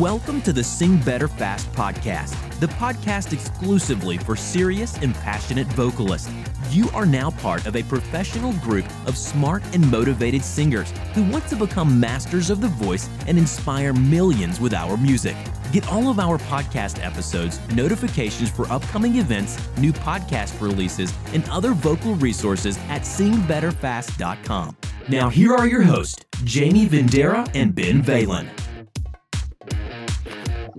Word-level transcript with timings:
Welcome 0.00 0.42
to 0.42 0.52
the 0.52 0.62
Sing 0.62 0.98
Better 0.98 1.26
Fast 1.26 1.72
podcast, 1.72 2.34
the 2.60 2.66
podcast 2.66 3.32
exclusively 3.32 4.18
for 4.18 4.36
serious 4.36 4.98
and 4.98 5.14
passionate 5.14 5.66
vocalists. 5.68 6.30
You 6.68 6.90
are 6.90 7.06
now 7.06 7.30
part 7.30 7.64
of 7.64 7.76
a 7.76 7.82
professional 7.84 8.52
group 8.54 8.84
of 9.06 9.16
smart 9.16 9.62
and 9.72 9.90
motivated 9.90 10.42
singers 10.42 10.92
who 11.14 11.24
want 11.30 11.46
to 11.46 11.56
become 11.56 11.98
masters 11.98 12.50
of 12.50 12.60
the 12.60 12.68
voice 12.68 13.08
and 13.26 13.38
inspire 13.38 13.94
millions 13.94 14.60
with 14.60 14.74
our 14.74 14.98
music. 14.98 15.36
Get 15.72 15.88
all 15.90 16.10
of 16.10 16.18
our 16.18 16.36
podcast 16.36 17.02
episodes, 17.02 17.58
notifications 17.74 18.50
for 18.50 18.70
upcoming 18.70 19.16
events, 19.16 19.56
new 19.78 19.94
podcast 19.94 20.60
releases, 20.60 21.10
and 21.32 21.48
other 21.48 21.72
vocal 21.72 22.16
resources 22.16 22.76
at 22.90 23.02
singbetterfast.com. 23.02 24.76
Now, 25.08 25.30
here 25.30 25.54
are 25.54 25.66
your 25.66 25.82
hosts, 25.82 26.22
Jamie 26.44 26.86
Vendera 26.86 27.48
and 27.54 27.74
Ben 27.74 28.02
Valen. 28.02 28.65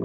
I 0.00 0.04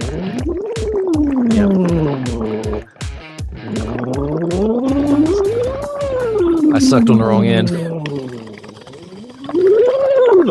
sucked 6.80 7.08
on 7.10 7.18
the 7.18 7.24
wrong 7.24 7.46
end. 7.46 7.70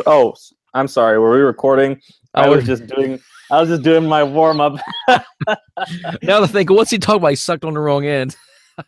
Oh, 0.07 0.33
I'm 0.73 0.87
sorry. 0.87 1.19
Were 1.19 1.33
we 1.33 1.39
recording? 1.39 2.01
I 2.33 2.47
was 2.47 2.65
just 2.65 2.87
doing. 2.87 3.19
I 3.51 3.59
was 3.59 3.67
just 3.67 3.83
doing 3.83 4.07
my 4.07 4.23
warm 4.23 4.61
up. 4.61 4.79
now 6.23 6.39
to 6.39 6.47
think, 6.47 6.69
what's 6.69 6.91
he 6.91 6.97
talking 6.97 7.17
about? 7.17 7.31
He 7.31 7.35
sucked 7.35 7.65
on 7.65 7.73
the 7.73 7.81
wrong 7.81 8.05
end. 8.05 8.37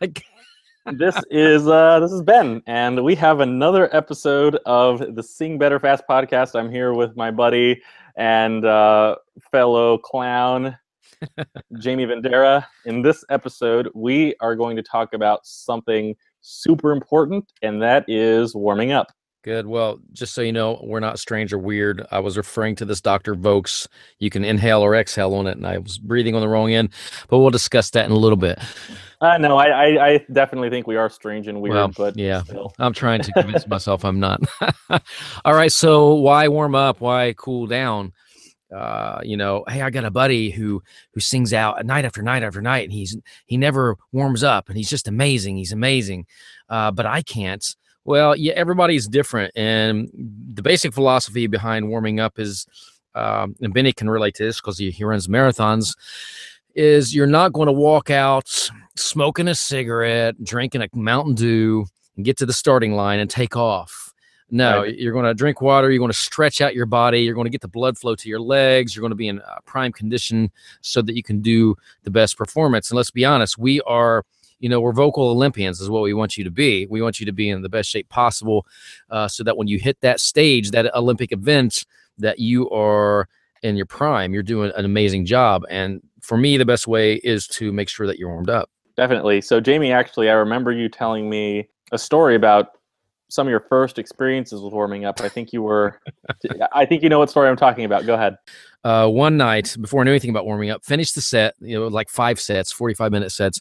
this 0.92 1.20
is 1.30 1.68
uh, 1.68 2.00
this 2.00 2.12
is 2.12 2.22
Ben, 2.22 2.62
and 2.66 3.04
we 3.04 3.14
have 3.16 3.40
another 3.40 3.94
episode 3.94 4.58
of 4.64 5.16
the 5.16 5.22
Sing 5.22 5.58
Better 5.58 5.78
Fast 5.78 6.04
podcast. 6.08 6.58
I'm 6.58 6.70
here 6.70 6.94
with 6.94 7.14
my 7.14 7.30
buddy 7.30 7.82
and 8.16 8.64
uh, 8.64 9.16
fellow 9.50 9.98
clown 9.98 10.76
Jamie 11.78 12.06
Vendera. 12.06 12.64
In 12.84 13.02
this 13.02 13.24
episode, 13.30 13.88
we 13.94 14.34
are 14.40 14.56
going 14.56 14.76
to 14.76 14.82
talk 14.82 15.14
about 15.14 15.46
something 15.46 16.14
super 16.40 16.92
important, 16.92 17.50
and 17.62 17.80
that 17.82 18.04
is 18.08 18.54
warming 18.54 18.92
up. 18.92 19.12
Good. 19.46 19.68
Well, 19.68 20.00
just 20.12 20.34
so 20.34 20.42
you 20.42 20.50
know, 20.50 20.80
we're 20.82 20.98
not 20.98 21.20
strange 21.20 21.52
or 21.52 21.58
weird. 21.58 22.04
I 22.10 22.18
was 22.18 22.36
referring 22.36 22.74
to 22.76 22.84
this 22.84 23.00
Dr. 23.00 23.36
Vox. 23.36 23.86
You 24.18 24.28
can 24.28 24.44
inhale 24.44 24.80
or 24.80 24.96
exhale 24.96 25.32
on 25.34 25.46
it, 25.46 25.56
and 25.56 25.64
I 25.64 25.78
was 25.78 25.98
breathing 25.98 26.34
on 26.34 26.40
the 26.40 26.48
wrong 26.48 26.72
end, 26.72 26.88
but 27.28 27.38
we'll 27.38 27.50
discuss 27.50 27.90
that 27.90 28.06
in 28.06 28.10
a 28.10 28.16
little 28.16 28.36
bit. 28.36 28.58
Uh, 29.20 29.38
no, 29.38 29.56
I, 29.56 29.68
I, 29.68 30.06
I 30.08 30.26
definitely 30.32 30.68
think 30.68 30.88
we 30.88 30.96
are 30.96 31.08
strange 31.08 31.46
and 31.46 31.62
weird, 31.62 31.74
well, 31.76 31.92
but 31.96 32.18
yeah, 32.18 32.42
still. 32.42 32.74
I'm 32.80 32.92
trying 32.92 33.22
to 33.22 33.32
convince 33.34 33.66
myself 33.68 34.04
I'm 34.04 34.18
not. 34.18 34.40
All 35.44 35.54
right. 35.54 35.70
So 35.70 36.14
why 36.14 36.48
warm 36.48 36.74
up? 36.74 37.00
Why 37.00 37.32
cool 37.38 37.68
down? 37.68 38.12
uh, 38.74 39.20
you 39.22 39.36
know, 39.36 39.64
hey, 39.68 39.80
I 39.80 39.90
got 39.90 40.04
a 40.04 40.10
buddy 40.10 40.50
who 40.50 40.82
who 41.14 41.20
sings 41.20 41.52
out 41.52 41.84
night 41.86 42.04
after 42.04 42.20
night 42.22 42.42
after 42.42 42.60
night, 42.60 42.84
and 42.84 42.92
he's 42.92 43.16
he 43.46 43.56
never 43.56 43.96
warms 44.12 44.42
up, 44.42 44.68
and 44.68 44.76
he's 44.76 44.90
just 44.90 45.06
amazing. 45.06 45.56
He's 45.56 45.72
amazing, 45.72 46.26
uh, 46.68 46.90
but 46.90 47.06
I 47.06 47.22
can't. 47.22 47.64
Well, 48.06 48.36
yeah, 48.36 48.52
everybody's 48.54 49.08
different, 49.08 49.52
and 49.56 50.08
the 50.54 50.62
basic 50.62 50.94
philosophy 50.94 51.46
behind 51.48 51.88
warming 51.88 52.20
up 52.20 52.38
is, 52.38 52.66
um, 53.14 53.56
and 53.60 53.74
Benny 53.74 53.92
can 53.92 54.08
relate 54.08 54.36
to 54.36 54.44
this 54.44 54.60
because 54.60 54.78
he, 54.78 54.90
he 54.90 55.04
runs 55.04 55.26
marathons. 55.26 55.96
Is 56.74 57.14
you're 57.14 57.26
not 57.26 57.52
going 57.52 57.66
to 57.66 57.72
walk 57.72 58.10
out 58.10 58.70
smoking 58.96 59.48
a 59.48 59.54
cigarette, 59.54 60.42
drinking 60.44 60.82
a 60.82 60.88
Mountain 60.94 61.34
Dew, 61.34 61.86
and 62.16 62.24
get 62.24 62.36
to 62.38 62.46
the 62.46 62.52
starting 62.52 62.94
line 62.94 63.18
and 63.18 63.28
take 63.28 63.56
off 63.56 64.06
no, 64.50 64.82
right. 64.82 64.96
you're 64.96 65.12
going 65.12 65.24
to 65.24 65.34
drink 65.34 65.60
water. 65.60 65.90
You're 65.90 65.98
going 65.98 66.10
to 66.10 66.16
stretch 66.16 66.60
out 66.60 66.74
your 66.74 66.86
body. 66.86 67.20
You're 67.20 67.34
going 67.34 67.46
to 67.46 67.50
get 67.50 67.62
the 67.62 67.68
blood 67.68 67.98
flow 67.98 68.14
to 68.14 68.28
your 68.28 68.40
legs. 68.40 68.94
You're 68.94 69.02
going 69.02 69.10
to 69.10 69.16
be 69.16 69.28
in 69.28 69.40
uh, 69.40 69.56
prime 69.64 69.92
condition 69.92 70.52
so 70.82 71.02
that 71.02 71.16
you 71.16 71.22
can 71.22 71.40
do 71.40 71.76
the 72.04 72.10
best 72.10 72.38
performance. 72.38 72.90
And 72.90 72.96
let's 72.96 73.10
be 73.10 73.24
honest, 73.24 73.58
we 73.58 73.80
are, 73.82 74.24
you 74.58 74.68
know, 74.68 74.80
we're 74.80 74.92
vocal 74.92 75.28
Olympians, 75.28 75.80
is 75.80 75.90
what 75.90 76.02
we 76.02 76.14
want 76.14 76.36
you 76.36 76.44
to 76.44 76.50
be. 76.50 76.86
We 76.86 77.02
want 77.02 77.20
you 77.20 77.26
to 77.26 77.32
be 77.32 77.48
in 77.50 77.62
the 77.62 77.68
best 77.68 77.90
shape 77.90 78.08
possible 78.08 78.66
uh, 79.10 79.28
so 79.28 79.44
that 79.44 79.56
when 79.56 79.68
you 79.68 79.78
hit 79.78 80.00
that 80.00 80.20
stage, 80.20 80.70
that 80.70 80.94
Olympic 80.94 81.32
event, 81.32 81.84
that 82.18 82.38
you 82.38 82.70
are 82.70 83.28
in 83.62 83.76
your 83.76 83.86
prime. 83.86 84.32
You're 84.32 84.42
doing 84.42 84.72
an 84.76 84.84
amazing 84.84 85.26
job. 85.26 85.64
And 85.68 86.00
for 86.20 86.36
me, 86.36 86.56
the 86.56 86.64
best 86.64 86.86
way 86.86 87.14
is 87.16 87.46
to 87.48 87.72
make 87.72 87.88
sure 87.88 88.06
that 88.06 88.18
you're 88.18 88.28
warmed 88.28 88.50
up. 88.50 88.70
Definitely. 88.96 89.40
So, 89.42 89.60
Jamie, 89.60 89.92
actually, 89.92 90.30
I 90.30 90.34
remember 90.34 90.72
you 90.72 90.88
telling 90.88 91.28
me 91.28 91.68
a 91.92 91.98
story 91.98 92.34
about 92.34 92.78
some 93.28 93.46
of 93.46 93.50
your 93.50 93.64
first 93.68 93.98
experiences 93.98 94.60
with 94.60 94.72
warming 94.72 95.04
up. 95.04 95.20
I 95.20 95.28
think 95.28 95.52
you 95.52 95.62
were, 95.62 96.00
I 96.72 96.86
think 96.86 97.02
you 97.02 97.08
know 97.08 97.18
what 97.18 97.30
story 97.30 97.48
I'm 97.48 97.56
talking 97.56 97.84
about. 97.84 98.06
Go 98.06 98.14
ahead. 98.14 98.36
Uh, 98.84 99.08
one 99.08 99.36
night 99.36 99.76
before 99.80 100.00
I 100.00 100.04
knew 100.04 100.12
anything 100.12 100.30
about 100.30 100.46
warming 100.46 100.70
up, 100.70 100.84
finished 100.84 101.16
the 101.16 101.20
set, 101.20 101.54
you 101.60 101.78
know, 101.78 101.88
like 101.88 102.08
five 102.08 102.38
sets, 102.38 102.70
45 102.70 103.10
minute 103.10 103.32
sets. 103.32 103.60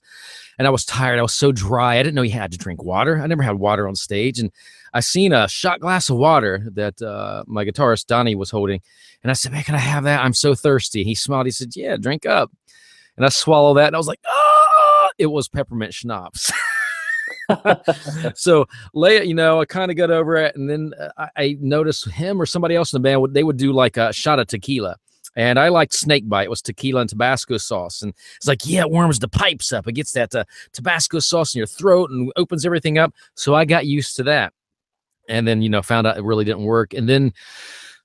And 0.59 0.67
I 0.67 0.71
was 0.71 0.85
tired. 0.85 1.17
I 1.17 1.23
was 1.23 1.33
so 1.33 1.51
dry. 1.51 1.97
I 1.97 2.03
didn't 2.03 2.15
know 2.15 2.21
you 2.21 2.31
had 2.31 2.51
to 2.51 2.57
drink 2.57 2.83
water. 2.83 3.19
I 3.19 3.25
never 3.25 3.41
had 3.41 3.55
water 3.55 3.87
on 3.87 3.95
stage. 3.95 4.39
And 4.39 4.51
I 4.93 4.99
seen 4.99 5.33
a 5.33 5.47
shot 5.47 5.79
glass 5.79 6.09
of 6.09 6.17
water 6.17 6.67
that 6.73 7.01
uh, 7.01 7.43
my 7.47 7.65
guitarist 7.65 8.05
Donnie 8.05 8.35
was 8.35 8.51
holding. 8.51 8.81
And 9.23 9.31
I 9.31 9.33
said, 9.33 9.51
man, 9.51 9.63
can 9.63 9.75
I 9.75 9.79
have 9.79 10.03
that? 10.03 10.23
I'm 10.23 10.33
so 10.33 10.53
thirsty. 10.53 11.03
He 11.03 11.15
smiled. 11.15 11.47
He 11.47 11.51
said, 11.51 11.75
yeah, 11.75 11.97
drink 11.97 12.25
up. 12.25 12.51
And 13.17 13.25
I 13.25 13.29
swallowed 13.29 13.77
that. 13.77 13.87
And 13.87 13.95
I 13.95 13.99
was 13.99 14.07
like, 14.07 14.21
oh, 14.27 15.09
it 15.17 15.27
was 15.27 15.49
peppermint 15.49 15.93
schnapps. 15.93 16.51
so 18.35 18.65
Leia, 18.95 19.27
you 19.27 19.33
know, 19.33 19.61
I 19.61 19.65
kind 19.65 19.91
of 19.91 19.97
got 19.97 20.11
over 20.11 20.35
it, 20.37 20.55
and 20.55 20.69
then 20.69 20.93
uh, 20.99 21.09
I, 21.17 21.29
I, 21.37 21.57
noticed 21.59 22.09
him 22.09 22.41
or 22.41 22.45
somebody 22.45 22.75
else 22.75 22.93
in 22.93 23.01
the 23.01 23.07
band. 23.07 23.21
would 23.21 23.33
They 23.33 23.43
would 23.43 23.57
do 23.57 23.71
like 23.71 23.97
a 23.97 24.11
shot 24.13 24.39
of 24.39 24.47
tequila. 24.47 24.97
And 25.35 25.59
I 25.59 25.67
liked 25.67 25.93
snake 25.93 26.29
bite. 26.29 26.45
It 26.45 26.49
was 26.49 26.61
tequila 26.61 27.01
and 27.01 27.09
Tabasco 27.09 27.57
sauce. 27.57 28.01
And 28.01 28.13
it's 28.37 28.47
like, 28.47 28.65
yeah, 28.65 28.81
it 28.81 28.89
warms 28.89 29.19
the 29.19 29.27
pipes 29.27 29.73
up. 29.73 29.85
It 29.85 29.91
gets 29.91 30.13
that 30.13 30.33
uh, 30.33 30.45
Tabasco 30.71 31.19
sauce 31.19 31.53
in 31.53 31.57
your 31.57 31.67
throat 31.67 32.09
and 32.09 32.31
opens 32.37 32.65
everything 32.65 32.97
up. 32.97 33.13
So 33.35 33.53
I 33.53 33.65
got 33.65 33.85
used 33.85 34.15
to 34.15 34.23
that. 34.23 34.53
And 35.27 35.45
then, 35.45 35.61
you 35.61 35.67
know, 35.67 35.81
found 35.81 36.07
out 36.07 36.17
it 36.17 36.23
really 36.23 36.45
didn't 36.45 36.63
work. 36.63 36.93
And 36.93 37.09
then 37.09 37.33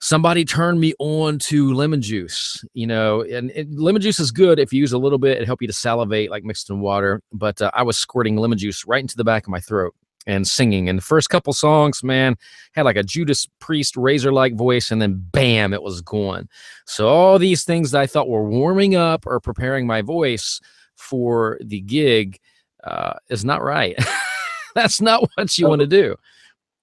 somebody 0.00 0.44
turned 0.44 0.80
me 0.80 0.94
on 0.98 1.38
to 1.38 1.72
lemon 1.74 2.00
juice 2.00 2.64
you 2.72 2.86
know 2.86 3.22
and 3.22 3.50
it, 3.54 3.70
lemon 3.72 4.00
juice 4.00 4.18
is 4.18 4.30
good 4.30 4.58
if 4.58 4.72
you 4.72 4.80
use 4.80 4.92
a 4.92 4.98
little 4.98 5.18
bit 5.18 5.40
it 5.40 5.46
help 5.46 5.60
you 5.60 5.68
to 5.68 5.74
salivate 5.74 6.30
like 6.30 6.42
mixed 6.42 6.70
in 6.70 6.80
water 6.80 7.20
but 7.32 7.60
uh, 7.60 7.70
i 7.74 7.82
was 7.82 7.98
squirting 7.98 8.36
lemon 8.36 8.58
juice 8.58 8.84
right 8.86 9.02
into 9.02 9.16
the 9.16 9.24
back 9.24 9.44
of 9.44 9.50
my 9.50 9.60
throat 9.60 9.94
and 10.26 10.46
singing 10.46 10.88
and 10.88 10.98
the 10.98 11.02
first 11.02 11.30
couple 11.30 11.52
songs 11.52 12.02
man 12.02 12.36
had 12.72 12.84
like 12.84 12.96
a 12.96 13.02
judas 13.02 13.46
priest 13.58 13.96
razor 13.96 14.32
like 14.32 14.54
voice 14.54 14.90
and 14.90 15.00
then 15.00 15.22
bam 15.32 15.72
it 15.72 15.82
was 15.82 16.02
gone. 16.02 16.48
So 16.86 17.08
all 17.08 17.38
these 17.38 17.64
things 17.64 17.90
that 17.90 18.00
i 18.00 18.06
thought 18.06 18.28
were 18.28 18.48
warming 18.48 18.94
up 18.94 19.26
or 19.26 19.40
preparing 19.40 19.86
my 19.86 20.02
voice 20.02 20.60
for 20.96 21.58
the 21.62 21.80
gig 21.80 22.38
uh, 22.84 23.14
is 23.28 23.44
not 23.44 23.62
right. 23.62 23.98
That's 24.74 25.00
not 25.00 25.28
what 25.34 25.58
you 25.58 25.68
want 25.68 25.80
to 25.80 25.86
do 25.86 26.16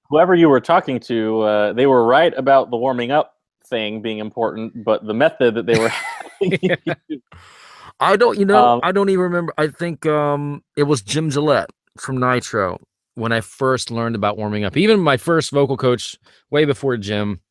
whoever 0.09 0.35
you 0.35 0.50
were 0.50 0.59
talking 0.59 1.00
to, 1.01 1.41
uh, 1.41 1.73
they 1.73 1.85
were 1.85 2.06
right 2.06 2.34
about 2.38 2.69
the 2.72 2.78
warming 2.78 3.12
up 3.12 3.35
thing 3.66 4.01
being 4.01 4.19
important, 4.19 4.84
but 4.84 5.06
the 5.06 5.13
method 5.13 5.56
that 5.56 5.66
they 5.66 5.78
were. 5.78 5.91
I 8.00 8.16
don't, 8.16 8.38
you 8.38 8.46
know, 8.46 8.63
um, 8.63 8.79
I 8.84 8.91
don't 8.91 9.09
even 9.09 9.23
remember. 9.23 9.53
I 9.57 9.67
think 9.67 10.06
um, 10.06 10.63
it 10.75 10.84
was 10.84 11.01
Jim 11.01 11.29
Gillette 11.29 11.69
from 11.97 12.19
Nitro 12.19 12.79
when 13.16 13.31
I 13.31 13.41
first 13.41 13.90
learned 13.90 14.16
about 14.16 14.38
warming 14.38 14.63
up. 14.63 14.78
Even 14.78 15.00
my 15.00 15.17
first 15.17 15.51
vocal 15.51 15.78
coach, 15.78 16.16
way 16.51 16.66
before 16.66 16.96
Jim, 16.97 17.41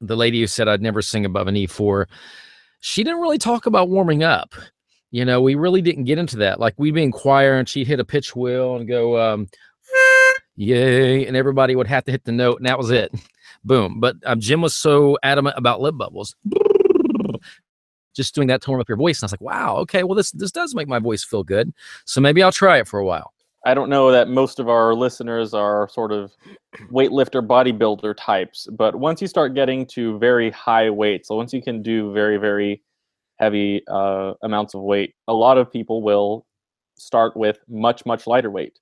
the 0.00 0.16
lady 0.16 0.40
who 0.40 0.46
said 0.46 0.68
I'd 0.68 0.82
never 0.82 1.00
sing 1.00 1.24
above 1.24 1.48
an 1.48 1.54
E4, 1.54 2.06
she 2.80 3.02
didn't 3.02 3.20
really 3.20 3.38
talk 3.38 3.64
about 3.66 3.88
warming 3.88 4.22
up. 4.22 4.54
You 5.10 5.24
know, 5.24 5.40
we 5.40 5.54
really 5.54 5.80
didn't 5.80 6.04
get 6.04 6.18
into 6.18 6.36
that. 6.36 6.60
Like 6.60 6.74
we'd 6.76 6.94
be 6.94 7.02
in 7.02 7.12
choir 7.12 7.58
and 7.58 7.66
she'd 7.66 7.86
hit 7.86 8.00
a 8.00 8.04
pitch 8.04 8.36
wheel 8.36 8.76
and 8.76 8.86
go, 8.86 9.18
um, 9.18 9.48
yay, 10.58 11.24
and 11.26 11.36
everybody 11.36 11.76
would 11.76 11.86
have 11.86 12.04
to 12.04 12.10
hit 12.10 12.24
the 12.24 12.32
note, 12.32 12.58
and 12.58 12.66
that 12.66 12.78
was 12.78 12.90
it. 12.90 13.12
Boom. 13.64 14.00
But 14.00 14.16
um, 14.24 14.40
Jim 14.40 14.60
was 14.60 14.74
so 14.74 15.16
adamant 15.22 15.56
about 15.56 15.80
lip 15.80 15.96
bubbles. 15.96 16.34
Just 18.14 18.34
doing 18.34 18.48
that 18.48 18.60
to 18.62 18.70
warm 18.70 18.80
up 18.80 18.88
your 18.88 18.98
voice. 18.98 19.18
And 19.18 19.24
I 19.24 19.26
was 19.26 19.32
like, 19.32 19.40
wow, 19.40 19.76
okay, 19.76 20.02
well, 20.02 20.16
this 20.16 20.32
this 20.32 20.50
does 20.50 20.74
make 20.74 20.88
my 20.88 20.98
voice 20.98 21.22
feel 21.22 21.44
good. 21.44 21.72
So 22.04 22.20
maybe 22.20 22.42
I'll 22.42 22.50
try 22.50 22.78
it 22.78 22.88
for 22.88 22.98
a 22.98 23.04
while. 23.04 23.32
I 23.64 23.74
don't 23.74 23.88
know 23.88 24.10
that 24.10 24.28
most 24.28 24.58
of 24.58 24.68
our 24.68 24.94
listeners 24.94 25.54
are 25.54 25.88
sort 25.88 26.10
of 26.10 26.32
weightlifter 26.90 27.46
bodybuilder 27.46 28.14
types, 28.16 28.66
but 28.72 28.96
once 28.96 29.20
you 29.20 29.28
start 29.28 29.54
getting 29.54 29.86
to 29.86 30.18
very 30.18 30.50
high 30.50 30.90
weights, 30.90 31.28
so 31.28 31.36
once 31.36 31.52
you 31.52 31.62
can 31.62 31.82
do 31.82 32.12
very, 32.12 32.38
very 32.38 32.82
heavy 33.36 33.82
uh, 33.88 34.34
amounts 34.42 34.74
of 34.74 34.80
weight, 34.80 35.14
a 35.28 35.34
lot 35.34 35.58
of 35.58 35.72
people 35.72 36.02
will 36.02 36.46
start 36.96 37.36
with 37.36 37.58
much, 37.68 38.06
much 38.06 38.26
lighter 38.26 38.50
weight 38.50 38.78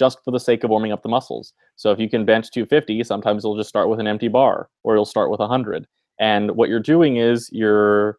just 0.00 0.18
for 0.24 0.30
the 0.30 0.40
sake 0.40 0.64
of 0.64 0.70
warming 0.70 0.92
up 0.92 1.02
the 1.02 1.10
muscles. 1.10 1.52
So 1.76 1.92
if 1.92 2.00
you 2.00 2.08
can 2.08 2.24
bench 2.24 2.50
250, 2.50 3.04
sometimes 3.04 3.44
you'll 3.44 3.58
just 3.58 3.68
start 3.68 3.90
with 3.90 4.00
an 4.00 4.06
empty 4.06 4.28
bar 4.28 4.70
or 4.82 4.94
you'll 4.94 5.04
start 5.04 5.30
with 5.30 5.40
100. 5.40 5.86
And 6.18 6.52
what 6.52 6.70
you're 6.70 6.80
doing 6.80 7.18
is 7.18 7.50
you're 7.52 8.16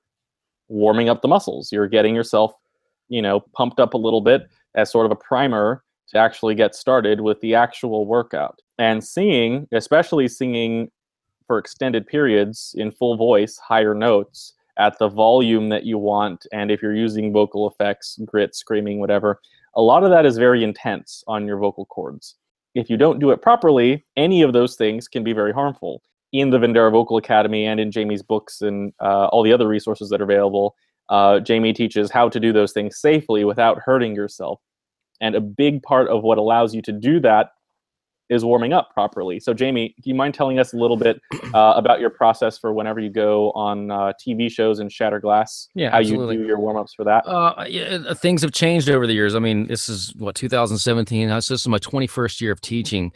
warming 0.67 1.09
up 1.09 1.23
the 1.23 1.27
muscles. 1.27 1.71
You're 1.71 1.87
getting 1.87 2.13
yourself, 2.13 2.53
you 3.09 3.19
know, 3.19 3.39
pumped 3.57 3.79
up 3.79 3.95
a 3.95 3.97
little 3.97 4.21
bit 4.21 4.43
as 4.75 4.91
sort 4.91 5.07
of 5.07 5.11
a 5.11 5.15
primer 5.15 5.83
to 6.09 6.19
actually 6.19 6.53
get 6.53 6.75
started 6.75 7.21
with 7.21 7.41
the 7.41 7.55
actual 7.55 8.05
workout. 8.05 8.61
And 8.77 9.03
singing, 9.03 9.67
especially 9.71 10.27
singing 10.27 10.91
for 11.47 11.57
extended 11.57 12.05
periods 12.05 12.75
in 12.77 12.91
full 12.91 13.17
voice, 13.17 13.57
higher 13.57 13.95
notes, 13.95 14.53
at 14.77 14.97
the 14.99 15.09
volume 15.09 15.69
that 15.69 15.83
you 15.83 15.97
want, 15.97 16.45
and 16.53 16.71
if 16.71 16.81
you're 16.81 16.95
using 16.95 17.33
vocal 17.33 17.67
effects, 17.69 18.19
grit, 18.25 18.55
screaming, 18.55 18.99
whatever, 18.99 19.39
a 19.75 19.81
lot 19.81 20.03
of 20.03 20.09
that 20.09 20.25
is 20.25 20.38
very 20.38 20.63
intense 20.63 21.23
on 21.27 21.45
your 21.45 21.57
vocal 21.57 21.85
cords. 21.85 22.35
If 22.75 22.89
you 22.89 22.97
don't 22.97 23.19
do 23.19 23.31
it 23.31 23.41
properly, 23.41 24.06
any 24.15 24.41
of 24.41 24.53
those 24.53 24.75
things 24.75 25.07
can 25.07 25.23
be 25.23 25.33
very 25.33 25.53
harmful. 25.53 26.01
In 26.31 26.50
the 26.50 26.57
Vendera 26.57 26.91
Vocal 26.91 27.18
Academy 27.18 27.65
and 27.65 27.79
in 27.79 27.91
Jamie's 27.91 28.23
books 28.23 28.62
and 28.62 28.94
uh, 29.01 29.27
all 29.27 29.44
the 29.44 29.51
other 29.51 29.68
resources 29.68 30.09
that 30.09 30.21
are 30.21 30.25
available, 30.25 30.75
uh, 31.09 31.41
Jamie 31.41 31.73
teaches 31.73 32.09
how 32.09 32.29
to 32.29 32.39
do 32.39 32.53
those 32.53 32.71
things 32.71 33.00
safely 33.00 33.44
without 33.44 33.79
hurting 33.79 34.15
yourself. 34.15 34.62
And 35.19 35.35
a 35.35 35.41
big 35.41 35.83
part 35.83 36.07
of 36.07 36.24
what 36.24 36.38
allows 36.38 36.74
you 36.74 36.81
to 36.83 36.91
do 36.91 37.19
that 37.19 37.50
is 38.31 38.45
warming 38.45 38.71
up 38.71 38.93
properly. 38.93 39.39
So, 39.41 39.53
Jamie, 39.53 39.93
do 40.01 40.09
you 40.09 40.15
mind 40.15 40.33
telling 40.33 40.57
us 40.57 40.73
a 40.73 40.77
little 40.77 40.95
bit 40.95 41.21
uh, 41.53 41.73
about 41.75 41.99
your 41.99 42.09
process 42.09 42.57
for 42.57 42.73
whenever 42.73 42.99
you 43.01 43.09
go 43.09 43.51
on 43.51 43.91
uh, 43.91 44.13
TV 44.25 44.49
shows 44.49 44.79
and 44.79 44.91
shatter 44.91 45.19
glass? 45.19 45.67
Yeah, 45.75 45.91
how 45.91 45.97
absolutely. 45.97 46.37
you 46.37 46.41
do 46.43 46.47
your 46.47 46.59
warm 46.59 46.77
ups 46.77 46.93
for 46.93 47.03
that? 47.03 47.27
Uh, 47.27 47.65
yeah, 47.67 47.99
uh, 48.07 48.15
things 48.15 48.41
have 48.41 48.53
changed 48.53 48.89
over 48.89 49.05
the 49.05 49.13
years. 49.13 49.35
I 49.35 49.39
mean, 49.39 49.67
this 49.67 49.89
is 49.89 50.15
what 50.15 50.35
2017. 50.35 51.27
This 51.27 51.51
is 51.51 51.67
my 51.67 51.77
21st 51.77 52.39
year 52.39 52.53
of 52.53 52.61
teaching, 52.61 53.11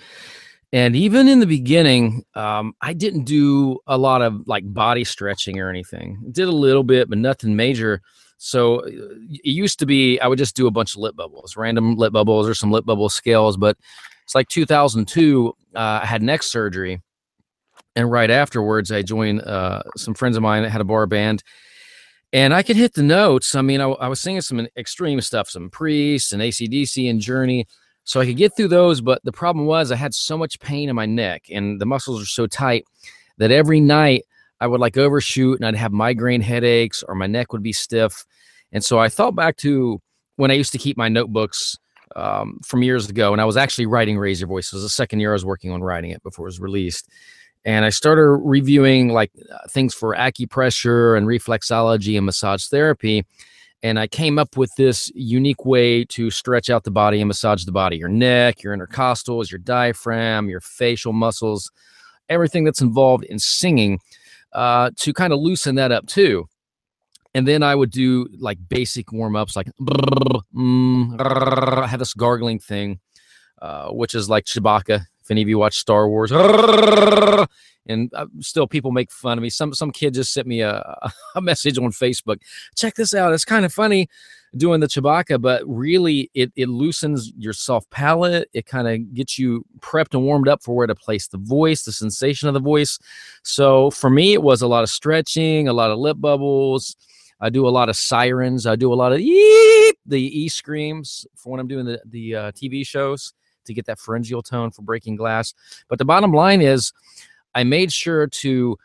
and 0.73 0.97
even 0.97 1.29
in 1.29 1.39
the 1.39 1.47
beginning, 1.47 2.25
um, 2.35 2.73
I 2.81 2.91
didn't 2.91 3.23
do 3.23 3.79
a 3.87 3.97
lot 3.97 4.21
of 4.21 4.45
like 4.47 4.65
body 4.71 5.05
stretching 5.05 5.59
or 5.59 5.69
anything. 5.69 6.21
Did 6.29 6.49
a 6.49 6.51
little 6.51 6.83
bit, 6.83 7.07
but 7.07 7.17
nothing 7.17 7.55
major. 7.55 8.01
So 8.37 8.81
uh, 8.81 8.89
it 9.29 9.45
used 9.45 9.79
to 9.79 9.85
be 9.85 10.19
I 10.19 10.27
would 10.27 10.37
just 10.37 10.57
do 10.57 10.67
a 10.67 10.71
bunch 10.71 10.93
of 10.93 10.99
lip 10.99 11.15
bubbles, 11.15 11.55
random 11.55 11.95
lip 11.95 12.11
bubbles 12.11 12.49
or 12.49 12.53
some 12.53 12.69
lip 12.69 12.85
bubble 12.85 13.07
scales, 13.07 13.55
but 13.55 13.77
it's 14.25 14.35
like 14.35 14.49
2002. 14.49 15.53
Uh, 15.75 15.79
I 15.79 16.05
had 16.05 16.21
neck 16.21 16.43
surgery, 16.43 17.01
and 17.95 18.11
right 18.11 18.29
afterwards, 18.29 18.91
I 18.91 19.03
joined 19.03 19.41
uh, 19.41 19.83
some 19.95 20.13
friends 20.13 20.35
of 20.35 20.43
mine 20.43 20.63
that 20.63 20.71
had 20.71 20.81
a 20.81 20.85
bar 20.85 21.05
band, 21.05 21.43
and 22.33 22.53
I 22.53 22.63
could 22.63 22.75
hit 22.75 22.95
the 22.95 23.03
notes. 23.03 23.55
I 23.55 23.61
mean, 23.61 23.81
I, 23.81 23.85
I 23.85 24.07
was 24.07 24.19
singing 24.19 24.41
some 24.41 24.67
extreme 24.75 25.21
stuff, 25.21 25.49
some 25.49 25.69
Priest 25.69 26.33
and 26.33 26.41
ACDC 26.41 27.09
and 27.09 27.21
Journey, 27.21 27.67
so 28.03 28.19
I 28.19 28.25
could 28.25 28.37
get 28.37 28.55
through 28.57 28.69
those. 28.69 28.99
But 28.99 29.23
the 29.23 29.31
problem 29.31 29.67
was, 29.67 29.91
I 29.91 29.95
had 29.95 30.13
so 30.13 30.37
much 30.37 30.59
pain 30.59 30.89
in 30.89 30.95
my 30.95 31.05
neck, 31.05 31.43
and 31.51 31.79
the 31.79 31.85
muscles 31.85 32.21
are 32.21 32.25
so 32.25 32.47
tight 32.47 32.85
that 33.37 33.51
every 33.51 33.79
night 33.79 34.23
I 34.59 34.67
would 34.67 34.81
like 34.81 34.97
overshoot, 34.97 35.59
and 35.59 35.67
I'd 35.67 35.75
have 35.75 35.91
migraine 35.91 36.41
headaches, 36.41 37.03
or 37.07 37.13
my 37.13 37.27
neck 37.27 37.53
would 37.53 37.63
be 37.63 37.73
stiff. 37.73 38.25
And 38.71 38.83
so 38.83 38.97
I 38.97 39.09
thought 39.09 39.35
back 39.35 39.57
to 39.57 40.01
when 40.37 40.51
I 40.51 40.55
used 40.55 40.71
to 40.71 40.77
keep 40.77 40.97
my 40.97 41.09
notebooks 41.09 41.77
um, 42.15 42.59
from 42.63 42.83
years 42.83 43.09
ago, 43.09 43.31
and 43.33 43.41
I 43.41 43.45
was 43.45 43.57
actually 43.57 43.85
writing 43.85 44.17
Raise 44.17 44.39
Your 44.39 44.47
Voice. 44.47 44.71
It 44.71 44.75
was 44.75 44.83
the 44.83 44.89
second 44.89 45.19
year 45.19 45.31
I 45.31 45.33
was 45.33 45.45
working 45.45 45.71
on 45.71 45.81
writing 45.81 46.11
it 46.11 46.23
before 46.23 46.45
it 46.45 46.49
was 46.49 46.59
released. 46.59 47.09
And 47.65 47.83
I 47.83 47.89
started 47.89 48.27
reviewing 48.27 49.09
like 49.09 49.31
uh, 49.51 49.57
things 49.69 49.93
for 49.93 50.15
acupressure 50.15 51.17
and 51.17 51.27
reflexology 51.27 52.15
and 52.15 52.25
massage 52.25 52.67
therapy. 52.67 53.25
And 53.81 53.99
I 53.99 54.07
came 54.07 54.39
up 54.39 54.55
with 54.55 54.71
this 54.77 55.11
unique 55.15 55.65
way 55.65 56.05
to 56.05 56.29
stretch 56.29 56.69
out 56.69 56.83
the 56.83 56.91
body 56.91 57.21
and 57.21 57.27
massage 57.27 57.65
the 57.65 57.71
body 57.71 57.97
your 57.97 58.09
neck, 58.09 58.63
your 58.63 58.75
intercostals, 58.75 59.51
your 59.51 59.59
diaphragm, 59.59 60.47
your 60.47 60.61
facial 60.61 61.13
muscles, 61.13 61.71
everything 62.29 62.63
that's 62.63 62.81
involved 62.81 63.23
in 63.25 63.39
singing 63.39 63.99
uh, 64.53 64.91
to 64.97 65.11
kind 65.13 65.33
of 65.33 65.39
loosen 65.39 65.75
that 65.75 65.91
up 65.91 66.05
too 66.05 66.47
and 67.35 67.45
then 67.45 67.63
I 67.63 67.75
would 67.75 67.91
do 67.91 68.27
like 68.39 68.57
basic 68.69 69.11
warm 69.11 69.35
ups, 69.35 69.57
like 69.57 69.67
mm, 70.55 71.19
I 71.19 71.85
had 71.85 71.99
this 71.99 72.13
gargling 72.13 72.59
thing, 72.59 73.01
uh, 73.61 73.89
which 73.89 74.15
is 74.15 74.29
like 74.29 74.45
Chewbacca. 74.45 75.01
If 75.21 75.31
any 75.31 75.41
of 75.41 75.49
you 75.49 75.57
watch 75.57 75.75
Star 75.77 76.07
Wars, 76.07 76.31
and 77.87 78.09
uh, 78.13 78.27
still 78.39 78.67
people 78.67 78.91
make 78.91 79.11
fun 79.11 79.37
of 79.37 79.41
me. 79.41 79.49
Some 79.49 79.73
some 79.73 79.91
kid 79.91 80.13
just 80.13 80.31
sent 80.31 80.47
me 80.47 80.61
a, 80.61 80.97
a 81.35 81.41
message 81.41 81.77
on 81.77 81.91
Facebook. 81.91 82.37
Check 82.77 82.95
this 82.95 83.13
out. 83.13 83.33
It's 83.33 83.43
kind 83.43 83.65
of 83.65 83.73
funny 83.73 84.07
doing 84.55 84.79
the 84.79 84.87
Chewbacca, 84.87 85.41
but 85.41 85.61
really 85.65 86.31
it 86.35 86.53
it 86.55 86.69
loosens 86.69 87.33
your 87.37 87.51
soft 87.51 87.89
palate. 87.89 88.47
It 88.53 88.65
kind 88.65 88.87
of 88.87 89.13
gets 89.13 89.37
you 89.37 89.65
prepped 89.79 90.13
and 90.13 90.23
warmed 90.23 90.47
up 90.47 90.63
for 90.63 90.73
where 90.73 90.87
to 90.87 90.95
place 90.95 91.27
the 91.27 91.39
voice, 91.39 91.83
the 91.83 91.91
sensation 91.91 92.47
of 92.47 92.53
the 92.53 92.61
voice. 92.61 92.97
So 93.43 93.91
for 93.91 94.09
me, 94.09 94.31
it 94.31 94.41
was 94.41 94.61
a 94.61 94.67
lot 94.67 94.83
of 94.83 94.89
stretching, 94.89 95.67
a 95.67 95.73
lot 95.73 95.91
of 95.91 95.99
lip 95.99 96.15
bubbles 96.21 96.95
I 97.41 97.49
do 97.49 97.67
a 97.67 97.69
lot 97.69 97.89
of 97.89 97.95
sirens. 97.95 98.65
I 98.65 98.75
do 98.75 98.93
a 98.93 98.95
lot 98.95 99.11
of 99.11 99.19
eep, 99.19 99.97
the 100.05 100.21
e 100.21 100.47
screams 100.49 101.25
for 101.35 101.51
when 101.51 101.59
I'm 101.59 101.67
doing 101.67 101.85
the 101.85 102.01
the 102.05 102.35
uh, 102.35 102.51
TV 102.51 102.85
shows 102.85 103.33
to 103.65 103.73
get 103.73 103.85
that 103.85 103.99
pharyngeal 103.99 104.41
tone 104.41 104.71
for 104.71 104.81
breaking 104.83 105.15
glass. 105.15 105.53
But 105.87 105.99
the 105.99 106.05
bottom 106.05 106.31
line 106.31 106.61
is, 106.61 106.93
I 107.53 107.63
made 107.63 107.91
sure 107.91 108.27
to 108.27 108.77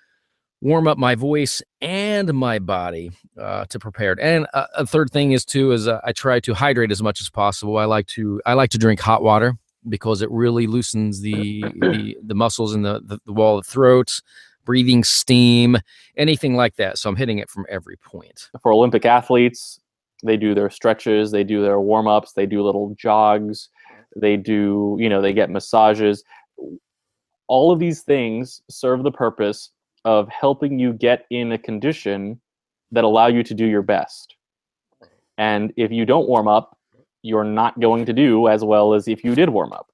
warm 0.62 0.86
up 0.86 0.98
my 0.98 1.14
voice 1.14 1.62
and 1.80 2.32
my 2.34 2.58
body 2.58 3.10
uh, 3.38 3.64
to 3.66 3.78
prepare. 3.78 4.16
And 4.20 4.46
uh, 4.52 4.66
a 4.74 4.86
third 4.86 5.10
thing 5.10 5.32
is 5.32 5.44
too 5.44 5.72
is 5.72 5.88
uh, 5.88 6.00
I 6.04 6.12
try 6.12 6.40
to 6.40 6.54
hydrate 6.54 6.90
as 6.90 7.02
much 7.02 7.20
as 7.20 7.30
possible. 7.30 7.78
I 7.78 7.84
like 7.84 8.06
to 8.08 8.40
I 8.44 8.54
like 8.54 8.70
to 8.70 8.78
drink 8.78 9.00
hot 9.00 9.22
water 9.22 9.56
because 9.88 10.20
it 10.20 10.30
really 10.30 10.66
loosens 10.66 11.20
the 11.20 11.64
the, 11.80 12.16
the 12.22 12.34
muscles 12.34 12.74
in 12.74 12.82
the, 12.82 13.00
the, 13.04 13.18
the 13.24 13.32
wall 13.32 13.58
of 13.58 13.64
the 13.64 13.70
throat 13.70 14.20
breathing 14.70 15.02
steam, 15.02 15.76
anything 16.16 16.54
like 16.54 16.76
that. 16.76 16.96
So 16.96 17.10
I'm 17.10 17.16
hitting 17.16 17.40
it 17.40 17.50
from 17.50 17.66
every 17.68 17.96
point. 17.96 18.50
For 18.62 18.72
Olympic 18.72 19.04
athletes, 19.04 19.80
they 20.22 20.36
do 20.36 20.54
their 20.54 20.70
stretches, 20.70 21.32
they 21.32 21.42
do 21.42 21.60
their 21.60 21.80
warm 21.80 22.06
ups, 22.06 22.34
they 22.34 22.46
do 22.46 22.62
little 22.62 22.94
jogs, 22.96 23.68
they 24.14 24.36
do, 24.36 24.96
you 25.00 25.08
know, 25.08 25.20
they 25.20 25.32
get 25.32 25.50
massages. 25.50 26.22
All 27.48 27.72
of 27.72 27.80
these 27.80 28.02
things 28.02 28.62
serve 28.70 29.02
the 29.02 29.10
purpose 29.10 29.72
of 30.04 30.28
helping 30.28 30.78
you 30.78 30.92
get 30.92 31.26
in 31.30 31.50
a 31.50 31.58
condition 31.58 32.40
that 32.92 33.02
allow 33.02 33.26
you 33.26 33.42
to 33.42 33.54
do 33.54 33.66
your 33.66 33.82
best. 33.82 34.36
And 35.36 35.72
if 35.76 35.90
you 35.90 36.06
don't 36.06 36.28
warm 36.28 36.46
up, 36.46 36.78
you're 37.22 37.42
not 37.42 37.80
going 37.80 38.04
to 38.04 38.12
do 38.12 38.46
as 38.46 38.62
well 38.62 38.94
as 38.94 39.08
if 39.08 39.24
you 39.24 39.34
did 39.34 39.48
warm 39.50 39.72
up 39.72 39.89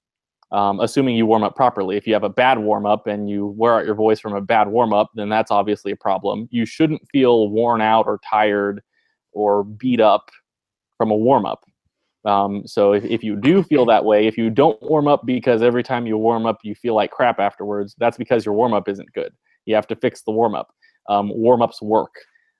um, 0.52 0.80
assuming 0.80 1.16
you 1.16 1.26
warm 1.26 1.42
up 1.42 1.56
properly. 1.56 1.96
If 1.96 2.06
you 2.06 2.14
have 2.14 2.24
a 2.24 2.28
bad 2.28 2.58
warm 2.58 2.86
up 2.86 3.06
and 3.06 3.28
you 3.28 3.46
wear 3.46 3.78
out 3.78 3.84
your 3.84 3.94
voice 3.94 4.20
from 4.20 4.34
a 4.34 4.40
bad 4.40 4.68
warm 4.68 4.92
up, 4.92 5.10
then 5.14 5.28
that's 5.28 5.50
obviously 5.50 5.92
a 5.92 5.96
problem. 5.96 6.48
You 6.50 6.64
shouldn't 6.64 7.02
feel 7.10 7.48
worn 7.48 7.80
out 7.80 8.06
or 8.06 8.20
tired 8.28 8.82
or 9.32 9.64
beat 9.64 10.00
up 10.00 10.30
from 10.96 11.10
a 11.10 11.16
warm 11.16 11.46
up. 11.46 11.64
Um, 12.24 12.66
so 12.66 12.92
if, 12.92 13.04
if 13.04 13.22
you 13.22 13.36
do 13.36 13.62
feel 13.62 13.86
that 13.86 14.04
way, 14.04 14.26
if 14.26 14.36
you 14.36 14.50
don't 14.50 14.80
warm 14.82 15.06
up 15.06 15.24
because 15.24 15.62
every 15.62 15.82
time 15.82 16.06
you 16.06 16.18
warm 16.18 16.44
up 16.44 16.58
you 16.62 16.74
feel 16.74 16.94
like 16.94 17.10
crap 17.10 17.38
afterwards, 17.38 17.94
that's 17.98 18.16
because 18.16 18.44
your 18.44 18.54
warm 18.54 18.72
up 18.72 18.88
isn't 18.88 19.12
good. 19.12 19.32
You 19.64 19.74
have 19.74 19.86
to 19.88 19.96
fix 19.96 20.22
the 20.22 20.32
warm 20.32 20.54
up. 20.54 20.72
Um, 21.08 21.30
warm 21.34 21.62
ups 21.62 21.80
work. 21.80 22.12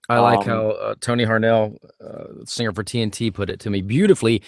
I 0.08 0.20
like 0.20 0.40
um, 0.40 0.44
how 0.44 0.68
uh, 0.68 0.94
Tony 1.00 1.24
Harnell, 1.24 1.76
uh, 2.00 2.44
singer 2.44 2.72
for 2.72 2.84
TNT, 2.84 3.34
put 3.34 3.50
it 3.50 3.58
to 3.60 3.70
me 3.70 3.82
beautifully 3.82 4.40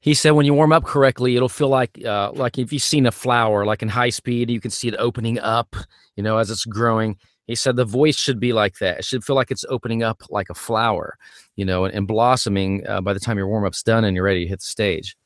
he 0.00 0.14
said 0.14 0.32
when 0.32 0.46
you 0.46 0.54
warm 0.54 0.72
up 0.72 0.84
correctly, 0.84 1.36
it'll 1.36 1.48
feel 1.48 1.68
like 1.68 2.04
uh, 2.04 2.30
like 2.32 2.58
if 2.58 2.72
you've 2.72 2.82
seen 2.82 3.06
a 3.06 3.12
flower, 3.12 3.64
like 3.64 3.82
in 3.82 3.88
high 3.88 4.10
speed, 4.10 4.50
you 4.50 4.60
can 4.60 4.70
see 4.70 4.88
it 4.88 4.94
opening 4.98 5.38
up, 5.38 5.74
you 6.16 6.22
know, 6.22 6.38
as 6.38 6.50
it's 6.50 6.64
growing. 6.64 7.16
He 7.46 7.54
said 7.54 7.76
the 7.76 7.84
voice 7.84 8.16
should 8.16 8.40
be 8.40 8.52
like 8.52 8.78
that. 8.78 8.98
It 8.98 9.04
should 9.04 9.24
feel 9.24 9.36
like 9.36 9.50
it's 9.50 9.64
opening 9.68 10.02
up 10.02 10.22
like 10.30 10.50
a 10.50 10.54
flower, 10.54 11.16
you 11.54 11.64
know, 11.64 11.84
and, 11.84 11.94
and 11.94 12.06
blossoming 12.06 12.86
uh, 12.86 13.00
by 13.00 13.12
the 13.12 13.20
time 13.20 13.38
your 13.38 13.46
warm 13.46 13.64
up's 13.64 13.82
done 13.82 14.04
and 14.04 14.16
you're 14.16 14.24
ready 14.24 14.44
to 14.44 14.48
hit 14.48 14.60
the 14.60 14.66
stage. 14.66 15.16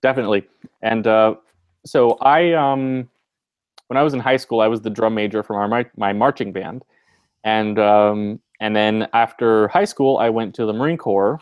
Definitely. 0.00 0.48
And 0.80 1.06
uh, 1.06 1.34
so 1.84 2.12
I, 2.22 2.52
um, 2.54 3.10
when 3.88 3.98
I 3.98 4.02
was 4.02 4.14
in 4.14 4.20
high 4.20 4.38
school, 4.38 4.60
I 4.60 4.68
was 4.68 4.80
the 4.80 4.90
drum 4.90 5.14
major 5.14 5.42
for 5.42 5.68
my, 5.68 5.86
my 5.96 6.12
marching 6.14 6.52
band. 6.52 6.82
And, 7.44 7.78
um, 7.78 8.40
and 8.60 8.74
then 8.74 9.08
after 9.12 9.68
high 9.68 9.84
school, 9.84 10.18
I 10.18 10.30
went 10.30 10.54
to 10.56 10.64
the 10.64 10.72
Marine 10.72 10.96
Corps 10.96 11.40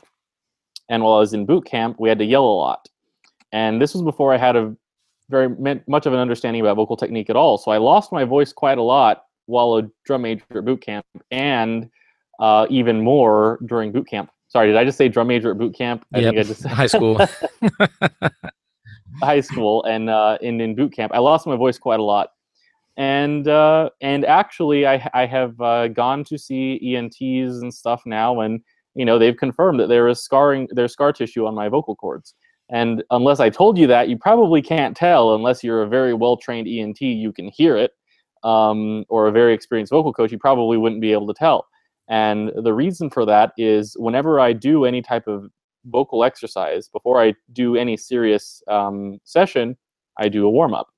and 0.89 1.03
while 1.03 1.15
I 1.15 1.21
was 1.21 1.33
in 1.33 1.47
boot 1.47 1.65
camp, 1.65 1.97
we 1.99 2.09
had 2.09 2.19
to 2.19 2.25
yell 2.25 2.45
a 2.45 2.57
lot. 2.57 2.89
And 3.53 3.81
this 3.81 3.95
was 3.95 4.03
before 4.03 4.33
I 4.33 4.37
had 4.37 4.57
a 4.57 4.77
very 5.29 5.49
much 5.89 6.07
of 6.07 6.13
an 6.13 6.19
understanding 6.19 6.61
about 6.61 6.77
vocal 6.77 6.97
technique 6.97 7.31
at 7.31 7.37
all. 7.37 7.59
So 7.59 7.71
I 7.71 7.79
lost 7.79 8.13
my 8.13 8.25
voice 8.25 8.53
quite 8.53 8.79
a 8.79 8.83
lot 8.83 9.25
while 9.47 9.77
a 9.77 9.83
drum 10.05 10.23
major 10.23 10.45
at 10.51 10.65
boot 10.65 10.81
camp, 10.81 11.07
and 11.31 11.91
uh, 12.41 12.67
even 12.71 13.01
more 13.01 13.59
during 13.67 13.93
boot 13.93 14.09
camp. 14.09 14.31
Sorry, 14.49 14.69
did 14.69 14.77
I 14.77 14.85
just 14.85 14.99
say 14.99 15.09
drum 15.09 15.29
major 15.29 15.51
at 15.51 15.59
boot 15.59 15.75
camp? 15.75 16.05
I 16.15 16.19
yep. 16.19 16.35
think 16.35 16.45
I 16.45 16.49
just 16.49 16.65
high 16.65 16.87
school. 16.87 17.21
high 19.23 19.41
school 19.41 19.83
and 19.85 20.11
uh, 20.11 20.39
in 20.41 20.61
in 20.61 20.75
boot 20.75 20.93
camp, 20.93 21.13
I 21.15 21.19
lost 21.19 21.47
my 21.47 21.57
voice 21.57 21.79
quite 21.79 22.01
a 22.01 22.05
lot, 22.05 22.31
and 22.97 23.49
uh, 23.49 23.91
and 24.01 24.25
actually, 24.25 24.87
I 24.87 25.09
I 25.15 25.27
have 25.27 25.61
uh, 25.61 25.89
gone 25.89 26.25
to 26.25 26.39
see 26.39 26.97
ENTs 26.97 27.61
and 27.63 27.73
stuff 27.73 28.03
now, 28.07 28.41
and 28.41 28.61
you 28.97 29.05
know 29.05 29.19
they've 29.19 29.37
confirmed 29.37 29.79
that 29.79 29.89
there 29.89 30.09
is 30.09 30.23
scarring 30.23 30.67
there's 30.73 30.93
scar 30.93 31.13
tissue 31.13 31.47
on 31.47 31.55
my 31.55 31.69
vocal 31.69 31.95
cords. 31.95 32.35
And 32.69 33.05
unless 33.11 33.39
i 33.39 33.49
told 33.49 33.79
you 33.79 33.87
that 33.87 34.09
you 34.09 34.19
probably 34.19 34.61
can't 34.61 34.97
tell 34.97 35.35
unless 35.37 35.63
you're 35.63 35.83
a 35.83 35.89
very 35.89 36.15
well 36.15 36.37
trained 36.37 36.67
ent 36.67 37.01
you 37.01 37.33
can 37.33 37.49
hear 37.49 37.77
it 37.77 37.93
um, 38.43 39.05
or 39.09 39.29
a 39.29 39.33
very 39.33 39.55
experienced 39.55 39.93
vocal 39.93 40.13
coach 40.13 40.33
you 40.33 40.39
probably 40.39 40.77
wouldn't 40.77 41.01
be 41.01 41.13
able 41.13 41.29
to 41.29 41.35
tell. 41.35 41.67
And 42.09 42.53
the 42.57 42.73
reason 42.73 43.11
for 43.11 43.25
that 43.27 43.53
is 43.59 43.95
whenever 43.99 44.41
i 44.41 44.53
do 44.53 44.85
any 44.85 45.03
type 45.03 45.29
of 45.29 45.49
vocal 45.87 46.25
exercise 46.25 46.89
before 46.89 47.23
i 47.23 47.35
do 47.53 47.77
any 47.77 47.97
serious 47.97 48.63
um, 48.69 49.21
session 49.25 49.77
i 50.19 50.29
do 50.29 50.47
a 50.47 50.51
warm-up. 50.51 50.89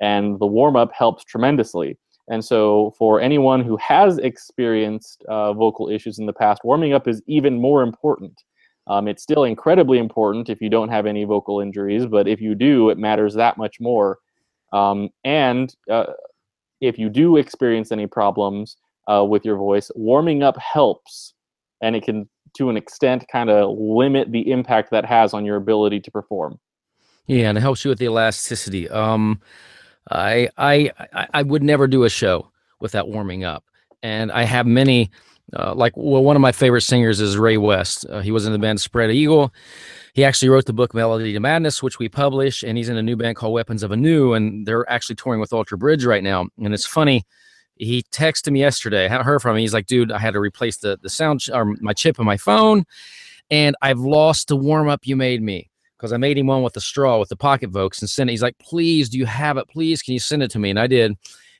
And 0.00 0.38
the 0.38 0.46
warm-up 0.46 0.92
helps 0.92 1.24
tremendously 1.24 1.98
And 2.30 2.44
so, 2.44 2.94
for 2.98 3.20
anyone 3.20 3.64
who 3.64 3.76
has 3.78 4.18
experienced 4.18 5.24
uh, 5.28 5.52
vocal 5.54 5.88
issues 5.88 6.18
in 6.18 6.26
the 6.26 6.32
past, 6.32 6.60
warming 6.62 6.92
up 6.92 7.08
is 7.08 7.22
even 7.26 7.60
more 7.60 7.82
important. 7.82 8.42
Um, 8.86 9.06
it's 9.06 9.22
still 9.22 9.44
incredibly 9.44 9.98
important 9.98 10.48
if 10.48 10.60
you 10.60 10.70
don't 10.70 10.88
have 10.88 11.06
any 11.06 11.24
vocal 11.24 11.60
injuries, 11.60 12.06
but 12.06 12.26
if 12.26 12.40
you 12.40 12.54
do, 12.54 12.90
it 12.90 12.98
matters 12.98 13.34
that 13.34 13.58
much 13.58 13.80
more. 13.80 14.18
Um, 14.72 15.10
and 15.24 15.74
uh, 15.90 16.12
if 16.80 16.98
you 16.98 17.08
do 17.08 17.36
experience 17.36 17.92
any 17.92 18.06
problems 18.06 18.76
uh, 19.10 19.24
with 19.24 19.44
your 19.44 19.56
voice, 19.56 19.90
warming 19.94 20.42
up 20.42 20.56
helps, 20.58 21.34
and 21.82 21.96
it 21.96 22.02
can, 22.02 22.28
to 22.56 22.70
an 22.70 22.76
extent, 22.76 23.26
kind 23.30 23.50
of 23.50 23.76
limit 23.78 24.32
the 24.32 24.50
impact 24.50 24.90
that 24.90 25.04
has 25.04 25.34
on 25.34 25.44
your 25.44 25.56
ability 25.56 26.00
to 26.00 26.10
perform. 26.10 26.58
Yeah, 27.26 27.50
and 27.50 27.58
it 27.58 27.60
helps 27.60 27.84
you 27.84 27.90
with 27.90 27.98
the 27.98 28.06
elasticity. 28.06 28.88
Um, 28.88 29.40
I 30.10 30.48
I 30.56 30.90
I 31.32 31.42
would 31.42 31.62
never 31.62 31.86
do 31.86 32.04
a 32.04 32.10
show 32.10 32.50
without 32.80 33.08
warming 33.08 33.44
up, 33.44 33.64
and 34.02 34.30
I 34.32 34.44
have 34.44 34.66
many. 34.66 35.10
Uh, 35.56 35.74
like 35.74 35.94
well, 35.96 36.22
one 36.22 36.36
of 36.36 36.42
my 36.42 36.52
favorite 36.52 36.82
singers 36.82 37.22
is 37.22 37.38
Ray 37.38 37.56
West. 37.56 38.04
Uh, 38.10 38.20
he 38.20 38.30
was 38.30 38.44
in 38.44 38.52
the 38.52 38.58
band 38.58 38.82
Spread 38.82 39.10
Eagle. 39.10 39.50
He 40.12 40.22
actually 40.22 40.50
wrote 40.50 40.66
the 40.66 40.74
book 40.74 40.92
Melody 40.92 41.32
to 41.32 41.40
Madness, 41.40 41.82
which 41.82 41.98
we 41.98 42.06
publish, 42.06 42.62
and 42.62 42.76
he's 42.76 42.90
in 42.90 42.98
a 42.98 43.02
new 43.02 43.16
band 43.16 43.36
called 43.36 43.54
Weapons 43.54 43.82
of 43.82 43.90
a 43.90 43.96
New, 43.96 44.34
and 44.34 44.66
they're 44.66 44.88
actually 44.90 45.16
touring 45.16 45.40
with 45.40 45.54
Ultra 45.54 45.78
Bridge 45.78 46.04
right 46.04 46.22
now. 46.22 46.48
And 46.62 46.74
it's 46.74 46.84
funny. 46.84 47.24
He 47.76 48.02
texted 48.12 48.52
me 48.52 48.60
yesterday. 48.60 49.06
I 49.06 49.08
haven't 49.08 49.24
heard 49.24 49.40
from 49.40 49.56
him. 49.56 49.60
He's 49.60 49.72
like, 49.72 49.86
"Dude, 49.86 50.12
I 50.12 50.18
had 50.18 50.34
to 50.34 50.40
replace 50.40 50.76
the 50.78 50.98
the 51.00 51.08
sound 51.08 51.40
ch- 51.40 51.50
or 51.50 51.64
my 51.80 51.94
chip 51.94 52.18
in 52.18 52.26
my 52.26 52.36
phone, 52.36 52.84
and 53.50 53.74
I've 53.80 54.00
lost 54.00 54.48
the 54.48 54.56
warm 54.56 54.88
up 54.88 55.06
you 55.06 55.16
made 55.16 55.40
me." 55.42 55.70
Because 55.98 56.12
I 56.12 56.16
made 56.16 56.38
him 56.38 56.46
one 56.46 56.62
with 56.62 56.74
the 56.74 56.80
straw 56.80 57.18
with 57.18 57.28
the 57.28 57.36
pocket 57.36 57.70
Vox 57.70 58.00
and 58.00 58.08
sent 58.08 58.30
it. 58.30 58.32
He's 58.32 58.42
like, 58.42 58.56
please, 58.58 59.08
do 59.08 59.18
you 59.18 59.26
have 59.26 59.56
it? 59.56 59.68
Please, 59.68 60.00
can 60.00 60.14
you 60.14 60.20
send 60.20 60.44
it 60.44 60.50
to 60.52 60.58
me? 60.58 60.70
And 60.70 60.78
I 60.78 60.86
did. 60.86 61.16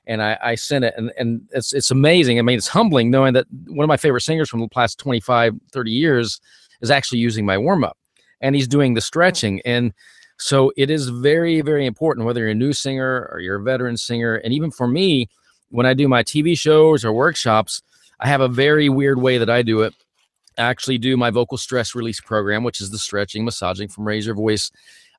And 0.06 0.22
I, 0.22 0.38
I 0.40 0.54
sent 0.54 0.84
it 0.84 0.94
and, 0.96 1.12
and 1.18 1.46
it's, 1.52 1.74
it's 1.74 1.90
amazing. 1.90 2.38
I 2.38 2.42
mean, 2.42 2.56
it's 2.56 2.68
humbling 2.68 3.10
knowing 3.10 3.34
that 3.34 3.46
one 3.66 3.84
of 3.84 3.88
my 3.88 3.96
favorite 3.98 4.22
singers 4.22 4.48
from 4.48 4.60
the 4.60 4.68
past 4.68 4.98
25, 4.98 5.54
30 5.72 5.90
years 5.90 6.40
is 6.80 6.90
actually 6.90 7.18
using 7.18 7.44
my 7.44 7.58
warm 7.58 7.84
up 7.84 7.98
and 8.40 8.54
he's 8.54 8.68
doing 8.68 8.94
the 8.94 9.00
stretching. 9.00 9.60
And 9.66 9.92
so 10.38 10.72
it 10.76 10.88
is 10.88 11.08
very, 11.08 11.60
very 11.60 11.84
important 11.84 12.24
whether 12.24 12.40
you're 12.40 12.50
a 12.50 12.54
new 12.54 12.72
singer 12.72 13.28
or 13.32 13.40
you're 13.40 13.56
a 13.56 13.62
veteran 13.62 13.96
singer. 13.96 14.36
And 14.36 14.54
even 14.54 14.70
for 14.70 14.86
me, 14.86 15.28
when 15.70 15.84
I 15.84 15.94
do 15.94 16.08
my 16.08 16.22
TV 16.22 16.56
shows 16.56 17.04
or 17.04 17.12
workshops, 17.12 17.82
I 18.20 18.28
have 18.28 18.40
a 18.40 18.48
very 18.48 18.88
weird 18.88 19.20
way 19.20 19.38
that 19.38 19.50
I 19.50 19.62
do 19.62 19.82
it 19.82 19.94
actually 20.58 20.98
do 20.98 21.16
my 21.16 21.30
vocal 21.30 21.56
stress 21.56 21.94
release 21.94 22.20
program, 22.20 22.64
which 22.64 22.80
is 22.80 22.90
the 22.90 22.98
stretching, 22.98 23.44
massaging 23.44 23.88
from 23.88 24.06
Raise 24.06 24.26
Your 24.26 24.34
Voice. 24.34 24.70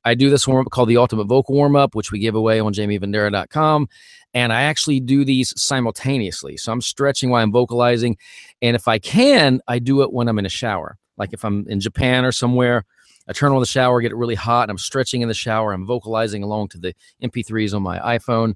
I 0.05 0.15
do 0.15 0.29
this 0.29 0.47
warm 0.47 0.65
up 0.65 0.71
called 0.71 0.89
the 0.89 0.97
Ultimate 0.97 1.25
Vocal 1.25 1.55
Warm 1.55 1.75
Up, 1.75 1.95
which 1.95 2.11
we 2.11 2.19
give 2.19 2.35
away 2.35 2.59
on 2.59 2.73
jamievendera.com. 2.73 3.87
And 4.33 4.53
I 4.53 4.61
actually 4.63 4.99
do 4.99 5.25
these 5.25 5.59
simultaneously. 5.61 6.57
So 6.57 6.71
I'm 6.71 6.81
stretching 6.81 7.29
while 7.29 7.43
I'm 7.43 7.51
vocalizing. 7.51 8.17
And 8.61 8.75
if 8.75 8.87
I 8.87 8.99
can, 8.99 9.59
I 9.67 9.79
do 9.79 10.01
it 10.03 10.13
when 10.13 10.27
I'm 10.27 10.39
in 10.39 10.45
a 10.45 10.49
shower. 10.49 10.97
Like 11.17 11.33
if 11.33 11.43
I'm 11.43 11.67
in 11.67 11.79
Japan 11.79 12.23
or 12.23 12.31
somewhere, 12.31 12.85
I 13.27 13.33
turn 13.33 13.51
on 13.51 13.59
the 13.59 13.67
shower, 13.67 14.01
get 14.01 14.11
it 14.11 14.15
really 14.15 14.35
hot, 14.35 14.63
and 14.63 14.71
I'm 14.71 14.77
stretching 14.79 15.21
in 15.21 15.27
the 15.27 15.35
shower. 15.35 15.71
I'm 15.71 15.85
vocalizing 15.85 16.41
along 16.41 16.69
to 16.69 16.79
the 16.79 16.95
MP3s 17.21 17.75
on 17.75 17.83
my 17.83 17.99
iPhone 17.99 18.55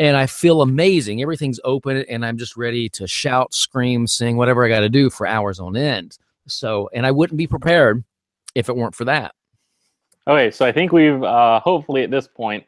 and 0.00 0.16
I 0.16 0.24
feel 0.26 0.62
amazing. 0.62 1.20
Everything's 1.20 1.60
open, 1.62 2.06
and 2.08 2.24
I'm 2.24 2.38
just 2.38 2.56
ready 2.56 2.88
to 2.88 3.06
shout, 3.06 3.52
scream, 3.52 4.06
sing, 4.06 4.38
whatever 4.38 4.64
I 4.64 4.68
got 4.70 4.80
to 4.80 4.88
do 4.88 5.10
for 5.10 5.26
hours 5.26 5.60
on 5.60 5.76
end. 5.76 6.16
So, 6.46 6.88
and 6.94 7.04
I 7.04 7.10
wouldn't 7.10 7.36
be 7.36 7.46
prepared 7.46 8.02
if 8.54 8.70
it 8.70 8.76
weren't 8.76 8.94
for 8.94 9.04
that. 9.04 9.34
Okay, 10.26 10.50
so 10.50 10.64
I 10.64 10.72
think 10.72 10.92
we've 10.92 11.22
uh, 11.22 11.60
hopefully 11.60 12.02
at 12.02 12.10
this 12.10 12.26
point 12.26 12.64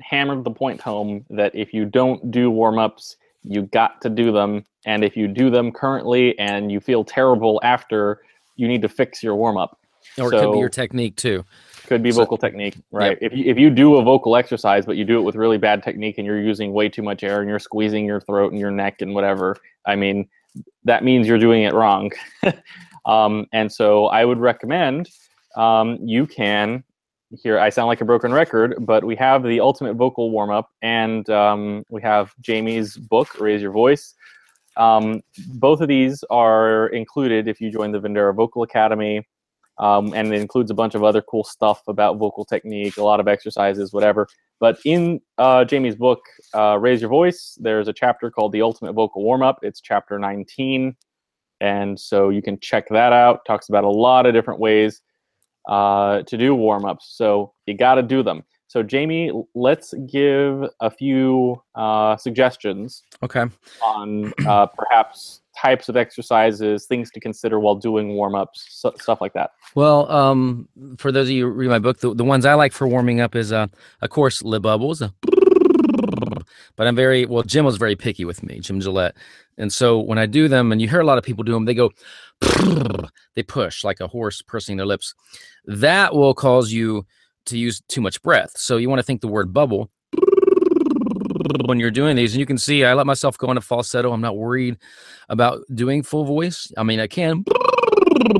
hammered 0.00 0.44
the 0.44 0.52
point 0.52 0.80
home 0.80 1.26
that 1.30 1.52
if 1.56 1.74
you 1.74 1.84
don't 1.84 2.30
do 2.30 2.52
warm 2.52 2.78
ups, 2.78 3.16
you 3.42 3.62
got 3.62 4.00
to 4.02 4.08
do 4.08 4.30
them, 4.30 4.64
and 4.86 5.02
if 5.02 5.16
you 5.16 5.26
do 5.26 5.50
them 5.50 5.72
currently 5.72 6.38
and 6.38 6.70
you 6.70 6.78
feel 6.78 7.02
terrible 7.02 7.58
after, 7.64 8.20
you 8.54 8.68
need 8.68 8.82
to 8.82 8.88
fix 8.88 9.24
your 9.24 9.34
warm 9.34 9.56
up. 9.56 9.80
Or 10.16 10.30
so, 10.30 10.36
it 10.36 10.40
could 10.40 10.52
be 10.52 10.58
your 10.60 10.68
technique 10.68 11.16
too. 11.16 11.44
Could 11.88 12.02
be 12.02 12.12
so, 12.12 12.18
vocal 12.18 12.36
technique, 12.36 12.76
right? 12.92 13.16
Yep. 13.18 13.32
If 13.32 13.38
you, 13.38 13.44
if 13.50 13.58
you 13.58 13.70
do 13.70 13.96
a 13.96 14.02
vocal 14.02 14.36
exercise, 14.36 14.84
but 14.84 14.98
you 14.98 15.06
do 15.06 15.18
it 15.18 15.22
with 15.22 15.36
really 15.36 15.56
bad 15.56 15.82
technique 15.82 16.18
and 16.18 16.26
you're 16.26 16.38
using 16.38 16.74
way 16.74 16.90
too 16.90 17.02
much 17.02 17.22
air 17.22 17.40
and 17.40 17.48
you're 17.48 17.58
squeezing 17.58 18.04
your 18.04 18.20
throat 18.20 18.52
and 18.52 18.60
your 18.60 18.70
neck 18.70 19.00
and 19.00 19.14
whatever, 19.14 19.56
I 19.86 19.96
mean, 19.96 20.28
that 20.84 21.02
means 21.02 21.26
you're 21.26 21.38
doing 21.38 21.62
it 21.62 21.72
wrong. 21.72 22.10
um, 23.06 23.46
and 23.54 23.72
so 23.72 24.04
I 24.08 24.26
would 24.26 24.36
recommend 24.36 25.08
um, 25.56 25.98
you 26.02 26.26
can. 26.26 26.84
Here, 27.42 27.58
I 27.58 27.70
sound 27.70 27.88
like 27.88 28.02
a 28.02 28.04
broken 28.04 28.34
record, 28.34 28.74
but 28.80 29.02
we 29.02 29.16
have 29.16 29.42
the 29.42 29.60
ultimate 29.60 29.94
vocal 29.94 30.30
warm 30.30 30.50
up, 30.50 30.70
and 30.82 31.28
um, 31.30 31.84
we 31.88 32.02
have 32.02 32.34
Jamie's 32.40 32.98
book, 32.98 33.40
Raise 33.40 33.62
Your 33.62 33.72
Voice. 33.72 34.14
Um, 34.76 35.22
both 35.54 35.80
of 35.80 35.88
these 35.88 36.22
are 36.28 36.88
included 36.88 37.48
if 37.48 37.62
you 37.62 37.70
join 37.70 37.92
the 37.92 38.00
Vendera 38.00 38.34
Vocal 38.34 38.62
Academy 38.62 39.26
um, 39.78 40.12
and 40.14 40.32
it 40.32 40.40
includes 40.40 40.70
a 40.70 40.74
bunch 40.74 40.94
of 40.94 41.04
other 41.04 41.22
cool 41.22 41.44
stuff 41.44 41.82
about 41.88 42.18
vocal 42.18 42.44
technique, 42.44 42.96
a 42.96 43.02
lot 43.02 43.20
of 43.20 43.28
exercises, 43.28 43.92
whatever. 43.92 44.26
But 44.60 44.78
in 44.84 45.20
uh, 45.38 45.64
Jamie's 45.64 45.94
book, 45.94 46.20
uh, 46.54 46.78
Raise 46.80 47.00
Your 47.00 47.10
Voice, 47.10 47.56
there's 47.60 47.86
a 47.86 47.92
chapter 47.92 48.30
called 48.30 48.52
The 48.52 48.62
Ultimate 48.62 48.92
Vocal 48.94 49.22
Warm 49.22 49.42
Up. 49.42 49.58
It's 49.62 49.80
chapter 49.80 50.18
19. 50.18 50.96
And 51.60 51.98
so 51.98 52.28
you 52.28 52.42
can 52.42 52.58
check 52.58 52.88
that 52.90 53.12
out. 53.12 53.44
Talks 53.46 53.68
about 53.68 53.84
a 53.84 53.88
lot 53.88 54.26
of 54.26 54.32
different 54.32 54.60
ways 54.60 55.00
uh, 55.68 56.22
to 56.22 56.36
do 56.36 56.54
warm 56.54 56.84
ups. 56.84 57.12
So 57.16 57.52
you 57.66 57.76
got 57.76 57.96
to 57.96 58.02
do 58.02 58.22
them. 58.22 58.42
So, 58.68 58.82
Jamie, 58.82 59.32
let's 59.54 59.94
give 60.10 60.64
a 60.80 60.90
few 60.90 61.62
uh, 61.74 62.18
suggestions. 62.18 63.02
Okay. 63.22 63.44
On 63.82 64.30
uh, 64.46 64.66
perhaps 64.66 65.40
types 65.60 65.88
of 65.88 65.96
exercises, 65.96 66.86
things 66.86 67.10
to 67.10 67.20
consider 67.20 67.58
while 67.58 67.74
doing 67.74 68.14
warm 68.14 68.34
ups, 68.34 68.66
so, 68.70 68.92
stuff 69.00 69.20
like 69.20 69.32
that. 69.32 69.50
Well, 69.74 70.10
um, 70.10 70.68
for 70.98 71.10
those 71.10 71.28
of 71.28 71.32
you 71.32 71.46
who 71.46 71.52
read 71.52 71.68
my 71.68 71.78
book, 71.78 71.98
the, 71.98 72.14
the 72.14 72.24
ones 72.24 72.44
I 72.44 72.54
like 72.54 72.72
for 72.72 72.86
warming 72.86 73.20
up 73.20 73.34
is, 73.34 73.52
uh, 73.52 73.66
of 74.00 74.10
course, 74.10 74.42
lip 74.42 74.62
bubbles. 74.62 75.02
But 76.76 76.86
I'm 76.86 76.94
very 76.94 77.26
well. 77.26 77.42
Jim 77.42 77.64
was 77.64 77.76
very 77.76 77.96
picky 77.96 78.24
with 78.24 78.42
me, 78.42 78.60
Jim 78.60 78.80
Gillette, 78.80 79.16
and 79.56 79.72
so 79.72 79.98
when 79.98 80.18
I 80.18 80.26
do 80.26 80.46
them, 80.46 80.70
and 80.70 80.80
you 80.80 80.88
hear 80.88 81.00
a 81.00 81.04
lot 81.04 81.18
of 81.18 81.24
people 81.24 81.42
do 81.42 81.52
them, 81.52 81.64
they 81.64 81.74
go, 81.74 81.90
they 83.34 83.42
push 83.42 83.82
like 83.82 84.00
a 84.00 84.06
horse 84.06 84.42
pursing 84.42 84.76
their 84.76 84.86
lips. 84.86 85.14
That 85.66 86.14
will 86.14 86.34
cause 86.34 86.72
you 86.72 87.04
to 87.46 87.58
use 87.58 87.82
too 87.88 88.00
much 88.00 88.22
breath. 88.22 88.52
So 88.56 88.76
you 88.76 88.88
want 88.88 89.00
to 89.00 89.02
think 89.02 89.20
the 89.20 89.28
word 89.28 89.52
bubble 89.52 89.90
when 91.66 91.80
you're 91.80 91.90
doing 91.90 92.16
these. 92.16 92.32
And 92.32 92.40
you 92.40 92.46
can 92.46 92.58
see 92.58 92.84
I 92.84 92.94
let 92.94 93.06
myself 93.06 93.38
go 93.38 93.50
into 93.50 93.60
falsetto. 93.60 94.12
I'm 94.12 94.20
not 94.20 94.36
worried 94.36 94.76
about 95.28 95.60
doing 95.74 96.02
full 96.02 96.24
voice. 96.24 96.72
I 96.76 96.82
mean, 96.82 97.00
I 97.00 97.06
can. 97.06 97.44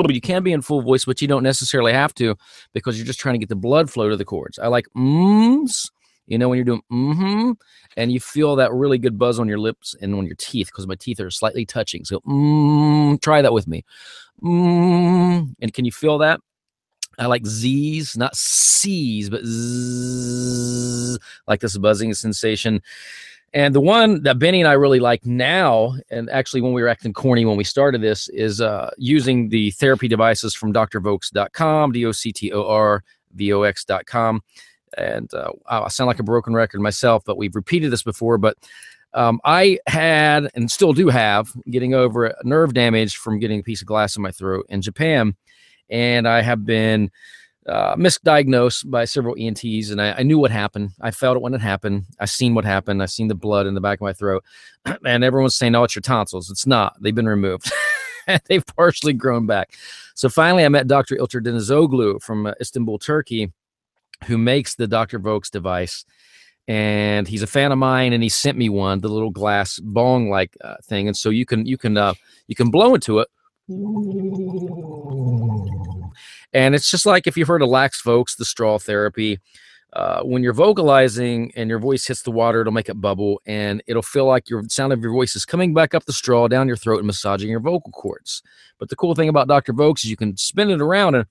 You 0.08 0.20
can 0.20 0.42
be 0.42 0.52
in 0.52 0.62
full 0.62 0.82
voice, 0.82 1.04
but 1.04 1.22
you 1.22 1.28
don't 1.28 1.42
necessarily 1.42 1.92
have 1.92 2.14
to 2.14 2.36
because 2.72 2.98
you're 2.98 3.06
just 3.06 3.20
trying 3.20 3.34
to 3.34 3.38
get 3.38 3.48
the 3.48 3.56
blood 3.56 3.90
flow 3.90 4.08
to 4.08 4.16
the 4.16 4.24
chords. 4.24 4.58
I 4.58 4.68
like 4.68 4.86
mms, 4.96 5.90
you 6.26 6.38
know, 6.38 6.48
when 6.48 6.56
you're 6.56 6.64
doing 6.64 6.82
mm-hmm, 6.90 7.52
and 7.96 8.12
you 8.12 8.20
feel 8.20 8.56
that 8.56 8.72
really 8.72 8.98
good 8.98 9.18
buzz 9.18 9.38
on 9.38 9.48
your 9.48 9.58
lips 9.58 9.94
and 10.00 10.14
on 10.14 10.26
your 10.26 10.36
teeth 10.36 10.68
because 10.68 10.86
my 10.86 10.94
teeth 10.94 11.20
are 11.20 11.30
slightly 11.30 11.64
touching. 11.64 12.04
So 12.04 12.20
mm, 12.20 13.20
try 13.20 13.42
that 13.42 13.52
with 13.52 13.66
me. 13.66 13.84
Mm, 14.42 15.54
and 15.60 15.72
can 15.72 15.84
you 15.84 15.92
feel 15.92 16.18
that? 16.18 16.40
I 17.18 17.26
like 17.26 17.46
Z's, 17.46 18.16
not 18.16 18.36
C's, 18.36 19.28
but 19.30 19.42
like 21.46 21.60
this 21.60 21.76
buzzing 21.76 22.14
sensation. 22.14 22.82
And 23.54 23.74
the 23.74 23.80
one 23.80 24.22
that 24.24 24.38
Benny 24.38 24.60
and 24.60 24.68
I 24.68 24.74
really 24.74 25.00
like 25.00 25.24
now, 25.24 25.94
and 26.10 26.28
actually 26.28 26.60
when 26.60 26.74
we 26.74 26.82
were 26.82 26.88
acting 26.88 27.14
corny 27.14 27.46
when 27.46 27.56
we 27.56 27.64
started 27.64 28.02
this, 28.02 28.28
is 28.28 28.60
uh, 28.60 28.90
using 28.98 29.48
the 29.48 29.70
therapy 29.72 30.06
devices 30.06 30.54
from 30.54 30.72
drvox.com, 30.72 31.92
D 31.92 32.04
O 32.04 32.12
C 32.12 32.30
T 32.32 32.52
O 32.52 32.68
R 32.68 33.02
V 33.34 33.52
O 33.54 33.62
X.com. 33.62 34.42
And 34.96 35.32
uh, 35.32 35.52
I 35.66 35.88
sound 35.88 36.08
like 36.08 36.18
a 36.18 36.24
broken 36.24 36.54
record 36.54 36.80
myself, 36.80 37.24
but 37.24 37.38
we've 37.38 37.54
repeated 37.54 37.90
this 37.90 38.02
before. 38.02 38.36
But 38.36 38.58
um, 39.14 39.40
I 39.44 39.78
had 39.86 40.50
and 40.54 40.70
still 40.70 40.92
do 40.92 41.08
have 41.08 41.50
getting 41.70 41.94
over 41.94 42.34
nerve 42.44 42.74
damage 42.74 43.16
from 43.16 43.38
getting 43.38 43.60
a 43.60 43.62
piece 43.62 43.80
of 43.80 43.86
glass 43.86 44.16
in 44.16 44.22
my 44.22 44.30
throat 44.30 44.66
in 44.68 44.82
Japan 44.82 45.34
and 45.90 46.28
I 46.28 46.42
have 46.42 46.64
been 46.64 47.10
uh, 47.68 47.96
misdiagnosed 47.96 48.90
by 48.90 49.04
several 49.04 49.36
ENTs, 49.38 49.90
and 49.90 50.00
I, 50.00 50.12
I, 50.12 50.22
knew 50.22 50.38
what 50.38 50.50
happened. 50.50 50.92
I 51.02 51.10
felt 51.10 51.36
it 51.36 51.42
when 51.42 51.52
it 51.52 51.60
happened. 51.60 52.06
I 52.18 52.24
seen 52.24 52.54
what 52.54 52.64
happened. 52.64 53.02
I 53.02 53.06
seen 53.06 53.28
the 53.28 53.34
blood 53.34 53.66
in 53.66 53.74
the 53.74 53.80
back 53.80 53.98
of 53.98 54.02
my 54.02 54.14
throat, 54.14 54.42
and 55.04 55.22
everyone's 55.22 55.54
saying, 55.54 55.74
"Oh, 55.74 55.84
it's 55.84 55.94
your 55.94 56.00
tonsils." 56.00 56.50
It's 56.50 56.66
not. 56.66 56.96
They've 57.00 57.14
been 57.14 57.28
removed. 57.28 57.70
They've 58.48 58.64
partially 58.64 59.12
grown 59.12 59.46
back. 59.46 59.74
So 60.14 60.28
finally, 60.28 60.64
I 60.64 60.68
met 60.68 60.86
Dr. 60.86 61.16
Ilter 61.16 61.40
Denizoglu 61.42 62.22
from 62.22 62.46
uh, 62.46 62.52
Istanbul, 62.60 62.98
Turkey, 62.98 63.52
who 64.24 64.38
makes 64.38 64.74
the 64.74 64.86
Dr. 64.86 65.18
Vox 65.18 65.50
device. 65.50 66.04
And 66.66 67.26
he's 67.26 67.42
a 67.42 67.46
fan 67.46 67.72
of 67.72 67.78
mine, 67.78 68.12
and 68.12 68.22
he 68.22 68.28
sent 68.28 68.58
me 68.58 68.68
one, 68.68 69.00
the 69.00 69.08
little 69.08 69.30
glass 69.30 69.78
bong-like 69.78 70.54
uh, 70.62 70.76
thing. 70.84 71.06
And 71.06 71.16
so 71.16 71.30
you 71.30 71.46
can 71.46 71.64
you 71.66 71.78
can 71.78 71.96
uh, 71.96 72.14
you 72.46 72.54
can 72.54 72.70
blow 72.70 72.94
into 72.94 73.18
it, 73.20 73.28
and 76.52 76.74
it's 76.74 76.90
just 76.90 77.04
like 77.04 77.26
if 77.26 77.36
you've 77.36 77.48
heard 77.48 77.62
of 77.62 77.68
Lax 77.68 78.02
Vox, 78.02 78.36
the 78.36 78.44
straw 78.44 78.78
therapy, 78.78 79.38
uh, 79.92 80.22
when 80.22 80.42
you're 80.42 80.52
vocalizing 80.52 81.52
and 81.56 81.68
your 81.70 81.78
voice 81.78 82.06
hits 82.06 82.22
the 82.22 82.30
water, 82.30 82.60
it'll 82.60 82.72
make 82.72 82.88
it 82.88 83.00
bubble 83.00 83.40
and 83.46 83.82
it'll 83.86 84.02
feel 84.02 84.26
like 84.26 84.48
your 84.48 84.62
sound 84.68 84.92
of 84.92 85.00
your 85.00 85.12
voice 85.12 85.34
is 85.34 85.44
coming 85.44 85.72
back 85.74 85.94
up 85.94 86.04
the 86.04 86.12
straw 86.12 86.48
down 86.48 86.66
your 86.66 86.76
throat 86.76 86.98
and 86.98 87.06
massaging 87.06 87.50
your 87.50 87.60
vocal 87.60 87.90
cords. 87.92 88.42
But 88.78 88.88
the 88.90 88.96
cool 88.96 89.14
thing 89.14 89.28
about 89.28 89.48
Dr. 89.48 89.72
Vox 89.72 90.04
is 90.04 90.10
you 90.10 90.16
can 90.16 90.36
spin 90.36 90.70
it 90.70 90.80
around 90.80 91.14
and 91.14 91.26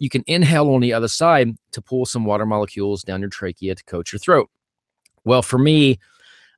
you 0.00 0.08
can 0.08 0.24
inhale 0.26 0.70
on 0.70 0.80
the 0.80 0.92
other 0.92 1.08
side 1.08 1.56
to 1.72 1.82
pull 1.82 2.06
some 2.06 2.24
water 2.24 2.46
molecules 2.46 3.02
down 3.02 3.20
your 3.20 3.30
trachea 3.30 3.74
to 3.74 3.84
coat 3.84 4.12
your 4.12 4.18
throat. 4.18 4.48
Well, 5.24 5.42
for 5.42 5.58
me, 5.58 5.98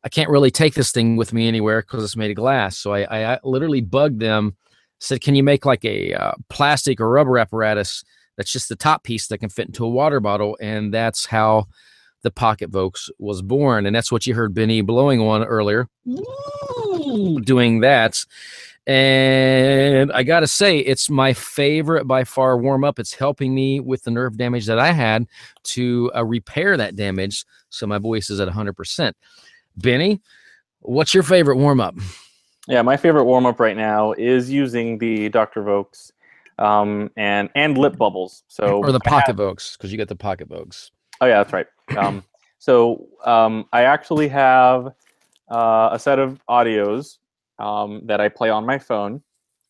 I 0.05 0.09
can't 0.09 0.31
really 0.31 0.51
take 0.51 0.75
this 0.75 0.91
thing 0.91 1.17
with 1.17 1.33
me 1.33 1.47
anywhere 1.49 1.81
because 1.81 2.03
it's 2.03 2.17
made 2.17 2.31
of 2.31 2.37
glass. 2.37 2.77
So 2.77 2.93
I, 2.93 3.35
I, 3.35 3.39
literally 3.45 3.81
bugged 3.81 4.21
them, 4.21 4.57
said, 4.99 5.21
"Can 5.21 5.35
you 5.35 5.43
make 5.43 5.65
like 5.65 5.85
a 5.85 6.15
uh, 6.15 6.33
plastic 6.49 7.01
or 7.01 7.11
rubber 7.11 7.39
apparatus 7.39 8.03
that's 8.37 8.53
just 8.53 8.69
the 8.69 8.77
top 8.77 9.05
piece 9.05 9.29
that 9.29 9.39
can 9.39 9.49
fit 9.49 9.69
into 9.69 9.85
a 9.85 9.91
water 9.91 10.21
bottle?" 10.21 10.57
And 10.61 10.93
that's 10.93 11.27
how 11.27 11.67
the 12.23 12.31
Pocket 12.31 12.71
Vox 12.71 13.11
was 13.19 13.43
born, 13.43 13.87
and 13.87 13.95
that's 13.95 14.11
what 14.11 14.27
you 14.27 14.35
heard 14.35 14.55
Benny 14.55 14.81
blowing 14.81 15.21
on 15.21 15.45
earlier, 15.45 15.89
doing 17.45 17.81
that. 17.81 18.25
And 18.87 20.11
I 20.11 20.25
got 20.25 20.41
to 20.41 20.49
say, 20.49 20.79
it's 20.79 21.09
my 21.09 21.35
favorite 21.35 22.07
by 22.07 22.25
far 22.25 22.59
warm 22.59 22.83
up. 22.83 22.99
It's 22.99 23.15
helping 23.15 23.55
me 23.55 23.79
with 23.79 24.03
the 24.03 24.11
nerve 24.11 24.37
damage 24.37 24.67
that 24.67 24.81
I 24.81 24.91
had 24.91 25.27
to 25.65 26.11
uh, 26.17 26.25
repair 26.25 26.77
that 26.77 26.97
damage. 26.97 27.45
So 27.69 27.87
my 27.87 27.99
voice 27.99 28.29
is 28.29 28.41
at 28.41 28.49
100%. 28.49 29.13
Benny, 29.77 30.21
what's 30.81 31.15
your 31.15 31.23
favorite 31.23 31.57
warm 31.57 31.81
up? 31.81 31.95
Yeah, 32.69 32.83
my 32.83 32.97
favorite 32.97 33.25
warm 33.25 33.47
up 33.47 33.59
right 33.59 33.77
now 33.77 34.13
is 34.13 34.51
using 34.51 34.99
the 34.99 35.29
Dr. 35.29 35.63
Vox 35.63 36.13
um, 36.59 37.11
and 37.17 37.51
and 37.55 37.77
lip 37.77 37.97
bubbles. 37.97 38.45
So 38.49 38.79
or 38.79 38.93
the 38.93 39.01
pocket 39.01 39.37
Vox 39.37 39.77
because 39.77 39.91
you 39.91 39.99
got 39.99 40.09
the 40.09 40.17
pocket 40.17 40.49
Vox. 40.49 40.91
Oh 41.21 41.27
yeah, 41.27 41.43
that's 41.43 41.53
right. 41.53 41.67
Um, 41.97 42.25
so 42.59 43.07
um, 43.25 43.67
I 43.73 43.83
actually 43.83 44.29
have 44.29 44.93
uh, 45.51 45.91
a 45.93 45.99
set 45.99 46.19
of 46.19 46.41
audios 46.49 47.19
um, 47.59 48.03
that 48.05 48.21
I 48.21 48.29
play 48.29 48.51
on 48.51 48.65
my 48.65 48.79
phone 48.79 49.23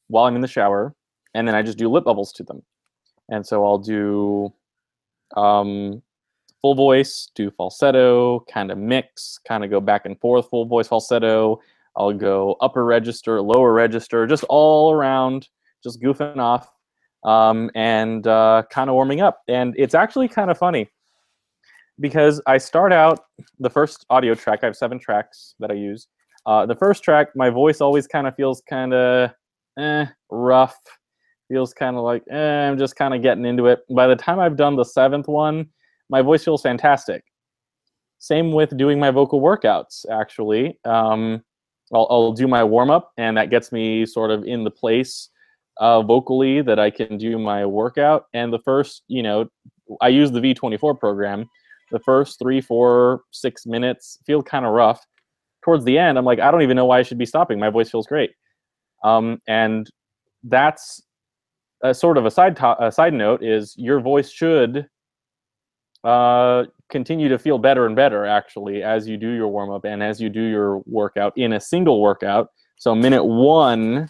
while 0.08 0.24
I'm 0.24 0.34
in 0.34 0.42
the 0.42 0.48
shower, 0.48 0.94
and 1.34 1.48
then 1.48 1.54
I 1.54 1.62
just 1.62 1.78
do 1.78 1.88
lip 1.88 2.04
bubbles 2.04 2.32
to 2.34 2.42
them. 2.42 2.62
And 3.28 3.46
so 3.46 3.64
I'll 3.64 3.78
do 3.78 4.52
um, 5.36 6.02
full 6.62 6.74
voice, 6.74 7.28
do 7.34 7.50
falsetto, 7.50 8.40
kind 8.50 8.70
of 8.70 8.78
mix, 8.78 9.38
kind 9.46 9.64
of 9.64 9.70
go 9.70 9.80
back 9.80 10.06
and 10.06 10.18
forth, 10.20 10.48
full 10.48 10.64
voice, 10.64 10.88
falsetto. 10.88 11.60
I'll 11.96 12.12
go 12.14 12.56
upper 12.60 12.84
register, 12.84 13.42
lower 13.42 13.72
register, 13.74 14.26
just 14.26 14.44
all 14.48 14.92
around, 14.92 15.48
just 15.82 16.00
goofing 16.00 16.38
off 16.38 16.70
um, 17.24 17.70
and 17.74 18.26
uh, 18.26 18.62
kind 18.70 18.88
of 18.88 18.94
warming 18.94 19.20
up. 19.20 19.42
And 19.48 19.74
it's 19.76 19.94
actually 19.94 20.28
kind 20.28 20.50
of 20.50 20.56
funny 20.56 20.88
because 22.00 22.40
I 22.46 22.58
start 22.58 22.92
out 22.92 23.24
the 23.58 23.68
first 23.68 24.06
audio 24.08 24.34
track. 24.34 24.60
I 24.62 24.66
have 24.66 24.76
seven 24.76 24.98
tracks 24.98 25.54
that 25.58 25.70
I 25.70 25.74
use. 25.74 26.06
Uh, 26.46 26.64
the 26.66 26.74
first 26.74 27.04
track, 27.04 27.28
my 27.36 27.50
voice 27.50 27.80
always 27.80 28.06
kind 28.06 28.26
of 28.26 28.34
feels 28.34 28.62
kind 28.68 28.94
of 28.94 29.30
eh, 29.78 30.06
rough. 30.30 30.78
Feels 31.48 31.74
kind 31.74 31.96
of 31.96 32.02
like 32.02 32.22
eh, 32.30 32.68
I'm 32.68 32.78
just 32.78 32.96
kind 32.96 33.14
of 33.14 33.22
getting 33.22 33.44
into 33.44 33.66
it. 33.66 33.80
By 33.94 34.06
the 34.06 34.16
time 34.16 34.40
I've 34.40 34.56
done 34.56 34.76
the 34.76 34.84
seventh 34.84 35.28
one, 35.28 35.68
my 36.10 36.22
voice 36.22 36.44
feels 36.44 36.62
fantastic. 36.62 37.24
Same 38.18 38.52
with 38.52 38.76
doing 38.76 39.00
my 39.00 39.10
vocal 39.10 39.40
workouts. 39.40 40.04
Actually, 40.10 40.78
um, 40.84 41.42
I'll, 41.92 42.06
I'll 42.10 42.32
do 42.32 42.46
my 42.46 42.62
warm 42.62 42.90
up, 42.90 43.12
and 43.16 43.36
that 43.36 43.50
gets 43.50 43.72
me 43.72 44.06
sort 44.06 44.30
of 44.30 44.44
in 44.44 44.64
the 44.64 44.70
place 44.70 45.28
uh, 45.78 46.02
vocally 46.02 46.62
that 46.62 46.78
I 46.78 46.90
can 46.90 47.18
do 47.18 47.38
my 47.38 47.66
workout. 47.66 48.26
And 48.32 48.52
the 48.52 48.58
first, 48.60 49.02
you 49.08 49.22
know, 49.22 49.46
I 50.00 50.08
use 50.08 50.30
the 50.30 50.40
V24 50.40 50.98
program. 50.98 51.48
The 51.90 51.98
first 52.00 52.38
three, 52.38 52.60
four, 52.60 53.22
six 53.32 53.66
minutes 53.66 54.18
feel 54.24 54.42
kind 54.42 54.64
of 54.64 54.72
rough. 54.72 55.04
Towards 55.64 55.84
the 55.84 55.98
end, 55.98 56.18
I'm 56.18 56.24
like, 56.24 56.40
I 56.40 56.50
don't 56.50 56.62
even 56.62 56.76
know 56.76 56.86
why 56.86 56.98
I 56.98 57.02
should 57.02 57.18
be 57.18 57.26
stopping. 57.26 57.58
My 57.58 57.70
voice 57.70 57.90
feels 57.90 58.06
great. 58.06 58.30
Um, 59.04 59.40
and 59.46 59.88
that's 60.44 61.02
a 61.82 61.92
sort 61.92 62.16
of 62.16 62.26
a 62.26 62.30
side 62.30 62.56
to- 62.56 62.84
a 62.84 62.90
side 62.90 63.14
note 63.14 63.42
is 63.42 63.74
your 63.76 64.00
voice 64.00 64.30
should 64.30 64.86
uh, 66.04 66.64
continue 66.90 67.28
to 67.28 67.38
feel 67.38 67.58
better 67.58 67.86
and 67.86 67.96
better 67.96 68.26
actually 68.26 68.82
as 68.82 69.08
you 69.08 69.16
do 69.16 69.30
your 69.30 69.48
warm 69.48 69.70
up 69.70 69.84
and 69.84 70.02
as 70.02 70.20
you 70.20 70.28
do 70.28 70.42
your 70.42 70.82
workout 70.86 71.32
in 71.36 71.54
a 71.54 71.60
single 71.60 72.00
workout. 72.00 72.48
So 72.76 72.94
minute 72.94 73.24
one, 73.24 74.08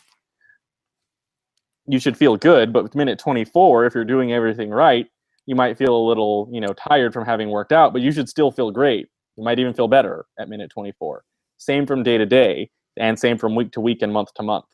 you 1.86 1.98
should 1.98 2.16
feel 2.16 2.36
good, 2.36 2.72
but 2.72 2.94
minute 2.94 3.18
24, 3.18 3.86
if 3.86 3.94
you're 3.94 4.04
doing 4.04 4.32
everything 4.32 4.70
right, 4.70 5.06
you 5.46 5.54
might 5.54 5.76
feel 5.76 5.94
a 5.94 6.06
little, 6.06 6.48
you 6.52 6.60
know, 6.60 6.72
tired 6.72 7.12
from 7.12 7.24
having 7.24 7.50
worked 7.50 7.72
out, 7.72 7.92
but 7.92 8.02
you 8.02 8.12
should 8.12 8.28
still 8.28 8.50
feel 8.50 8.70
great. 8.70 9.08
You 9.36 9.44
might 9.44 9.58
even 9.58 9.74
feel 9.74 9.88
better 9.88 10.24
at 10.38 10.48
minute 10.48 10.70
24. 10.70 11.24
Same 11.58 11.86
from 11.86 12.02
day 12.02 12.18
to 12.18 12.26
day, 12.26 12.70
and 12.96 13.18
same 13.18 13.38
from 13.38 13.54
week 13.54 13.72
to 13.72 13.80
week 13.80 14.02
and 14.02 14.12
month 14.12 14.32
to 14.34 14.42
month. 14.42 14.64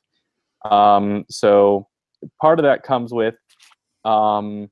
Um, 0.65 1.25
so 1.31 1.89
part 2.41 2.59
of 2.59 2.65
that 2.65 2.83
comes 2.83 3.13
with 3.13 3.37
um, 4.05 4.71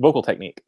vocal 0.00 0.22
technique 0.22 0.62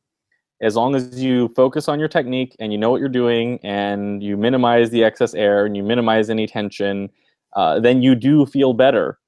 as 0.62 0.76
long 0.76 0.94
as 0.94 1.22
you 1.22 1.48
focus 1.56 1.88
on 1.88 1.98
your 1.98 2.08
technique 2.08 2.56
and 2.58 2.72
you 2.72 2.78
know 2.78 2.90
what 2.90 3.00
you're 3.00 3.08
doing 3.08 3.58
and 3.62 4.22
you 4.22 4.36
minimize 4.36 4.90
the 4.90 5.04
excess 5.04 5.34
air 5.34 5.66
and 5.66 5.76
you 5.76 5.82
minimize 5.82 6.30
any 6.30 6.46
tension, 6.46 7.10
uh, 7.54 7.80
then 7.80 8.02
you 8.02 8.14
do 8.14 8.46
feel 8.46 8.72
better 8.72 9.18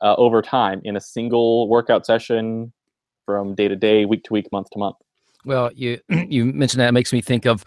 uh, 0.00 0.14
over 0.18 0.42
time 0.42 0.80
in 0.84 0.96
a 0.96 1.00
single 1.00 1.68
workout 1.68 2.04
session 2.04 2.72
from 3.24 3.54
day 3.54 3.68
to 3.68 3.76
day, 3.76 4.04
week 4.04 4.24
to 4.24 4.32
week, 4.32 4.48
month 4.52 4.68
to 4.70 4.78
month. 4.78 4.96
Well, 5.44 5.70
you 5.74 6.00
you 6.08 6.44
mentioned 6.44 6.80
that 6.80 6.88
it 6.88 6.92
makes 6.92 7.12
me 7.12 7.20
think 7.20 7.46
of 7.46 7.64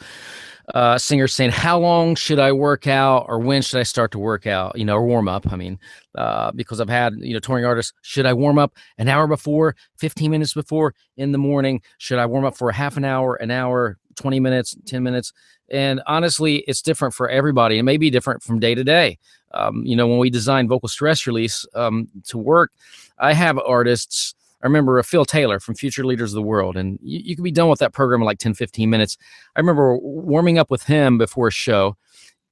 uh, 0.73 0.97
singers 0.97 1.34
saying, 1.34 1.51
"How 1.51 1.80
long 1.80 2.15
should 2.15 2.39
I 2.39 2.51
work 2.51 2.88
out, 2.88 3.25
or 3.28 3.39
when 3.39 3.62
should 3.62 3.80
I 3.80 3.84
start 3.84 4.12
to 4.12 4.19
work 4.19 4.47
out? 4.47 4.78
You 4.78 4.86
know, 4.86 4.95
or 4.95 5.06
warm 5.06 5.28
up. 5.28 5.51
I 5.51 5.56
mean, 5.56 5.80
uh, 6.15 6.51
because 6.54 6.82
I've 6.82 6.89
had 6.89 7.13
you 7.19 7.34
know 7.34 7.39
touring 7.39 7.65
artists. 7.65 7.93
Should 8.01 8.25
I 8.25 8.34
warm 8.34 8.58
up 8.58 8.73
an 8.97 9.08
hour 9.08 9.28
before, 9.28 9.75
fifteen 9.97 10.32
minutes 10.32 10.54
before 10.54 10.95
in 11.17 11.32
the 11.32 11.38
morning? 11.38 11.82
Should 11.97 12.19
I 12.19 12.25
warm 12.25 12.45
up 12.45 12.58
for 12.58 12.69
a 12.69 12.73
half 12.73 12.97
an 12.97 13.06
hour, 13.06 13.36
an 13.36 13.51
hour, 13.51 13.97
twenty 14.15 14.39
minutes, 14.39 14.75
ten 14.86 15.04
minutes? 15.04 15.34
And 15.69 16.01
honestly, 16.08 16.58
it's 16.67 16.82
different 16.82 17.13
for 17.13 17.30
everybody. 17.30 17.78
It 17.80 17.84
may 17.84 17.97
be 17.97 18.10
different 18.10 18.43
from 18.43 18.60
day 18.60 18.75
to 18.75 18.84
day. 18.84 19.17
Um, 19.54 19.84
you 19.86 19.95
know, 19.95 20.08
when 20.08 20.19
we 20.19 20.30
design 20.30 20.67
vocal 20.67 20.89
stress 20.89 21.25
release 21.25 21.65
um, 21.75 22.10
to 22.25 22.38
work, 22.38 22.71
I 23.19 23.34
have 23.34 23.58
artists 23.60 24.36
I 24.65 24.67
remember 24.67 25.01
Phil 25.04 25.25
Taylor 25.25 25.60
from 25.60 25.75
Future 25.75 26.04
Leaders 26.04 26.34
of 26.34 26.38
the 26.38 26.41
World, 26.41 26.75
and 26.75 26.97
you, 26.99 27.19
you 27.23 27.36
can 27.36 27.43
be 27.43 27.51
done 27.51 27.69
with 27.69 27.78
that 27.78 27.93
program 27.93 28.21
in 28.21 28.25
like 28.25 28.39
10, 28.39 28.56
15 28.56 28.89
minutes. 28.89 29.15
I 29.56 29.60
remember 29.60 29.95
warming 29.97 30.58
up 30.58 30.71
with 30.71 30.82
him 30.82 31.19
before 31.19 31.49
a 31.49 31.51
show, 31.51 31.95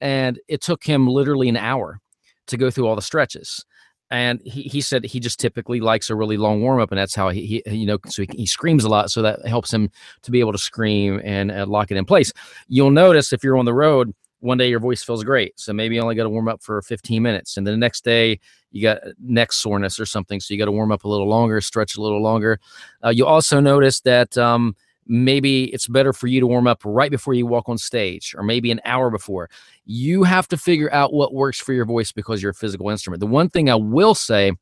and 0.00 0.38
it 0.46 0.60
took 0.60 0.84
him 0.84 1.08
literally 1.08 1.48
an 1.48 1.56
hour 1.56 1.98
to 2.46 2.56
go 2.56 2.70
through 2.70 2.86
all 2.86 2.94
the 2.94 3.02
stretches. 3.02 3.66
And 4.12 4.40
he, 4.44 4.62
he 4.62 4.80
said 4.80 5.04
he 5.04 5.18
just 5.18 5.40
typically 5.40 5.80
likes 5.80 6.08
a 6.08 6.14
really 6.14 6.36
long 6.36 6.62
warm 6.62 6.80
up, 6.80 6.92
and 6.92 6.98
that's 7.00 7.16
how 7.16 7.30
he, 7.30 7.60
he 7.66 7.78
you 7.78 7.86
know, 7.86 7.98
so 8.06 8.22
he, 8.22 8.28
he, 8.32 8.46
screams 8.46 8.84
a 8.84 8.88
lot. 8.88 9.10
So 9.10 9.20
that 9.22 9.44
helps 9.44 9.72
him 9.72 9.90
to 10.22 10.30
be 10.30 10.38
able 10.38 10.52
to 10.52 10.58
scream 10.58 11.20
and 11.24 11.50
uh, 11.50 11.66
lock 11.66 11.90
it 11.90 11.96
in 11.96 12.04
place. 12.04 12.32
You'll 12.68 12.92
notice 12.92 13.32
if 13.32 13.42
you're 13.42 13.58
on 13.58 13.64
the 13.64 13.74
road, 13.74 14.14
one 14.44 14.58
day 14.58 14.68
your 14.68 14.78
voice 14.78 15.02
feels 15.02 15.24
great. 15.24 15.58
So 15.58 15.72
maybe 15.72 15.94
you 15.94 16.02
only 16.02 16.14
got 16.14 16.24
to 16.24 16.30
warm 16.30 16.48
up 16.48 16.62
for 16.62 16.82
15 16.82 17.22
minutes. 17.22 17.56
And 17.56 17.66
then 17.66 17.72
the 17.72 17.78
next 17.78 18.04
day 18.04 18.38
you 18.72 18.82
got 18.82 19.00
neck 19.18 19.52
soreness 19.54 19.98
or 19.98 20.04
something. 20.04 20.38
So 20.38 20.52
you 20.52 20.58
got 20.58 20.66
to 20.66 20.72
warm 20.72 20.92
up 20.92 21.04
a 21.04 21.08
little 21.08 21.28
longer, 21.28 21.62
stretch 21.62 21.96
a 21.96 22.02
little 22.02 22.22
longer. 22.22 22.60
Uh, 23.02 23.08
you 23.08 23.24
also 23.24 23.58
notice 23.58 24.00
that 24.00 24.36
um, 24.36 24.76
maybe 25.06 25.72
it's 25.72 25.88
better 25.88 26.12
for 26.12 26.26
you 26.26 26.40
to 26.40 26.46
warm 26.46 26.66
up 26.66 26.82
right 26.84 27.10
before 27.10 27.32
you 27.32 27.46
walk 27.46 27.70
on 27.70 27.78
stage 27.78 28.34
or 28.36 28.42
maybe 28.42 28.70
an 28.70 28.82
hour 28.84 29.10
before. 29.10 29.48
You 29.86 30.24
have 30.24 30.46
to 30.48 30.58
figure 30.58 30.92
out 30.92 31.14
what 31.14 31.32
works 31.32 31.58
for 31.58 31.72
your 31.72 31.86
voice 31.86 32.12
because 32.12 32.42
you're 32.42 32.50
a 32.50 32.54
physical 32.54 32.90
instrument. 32.90 33.20
The 33.20 33.26
one 33.26 33.48
thing 33.48 33.70
I 33.70 33.76
will 33.76 34.14
say 34.14 34.52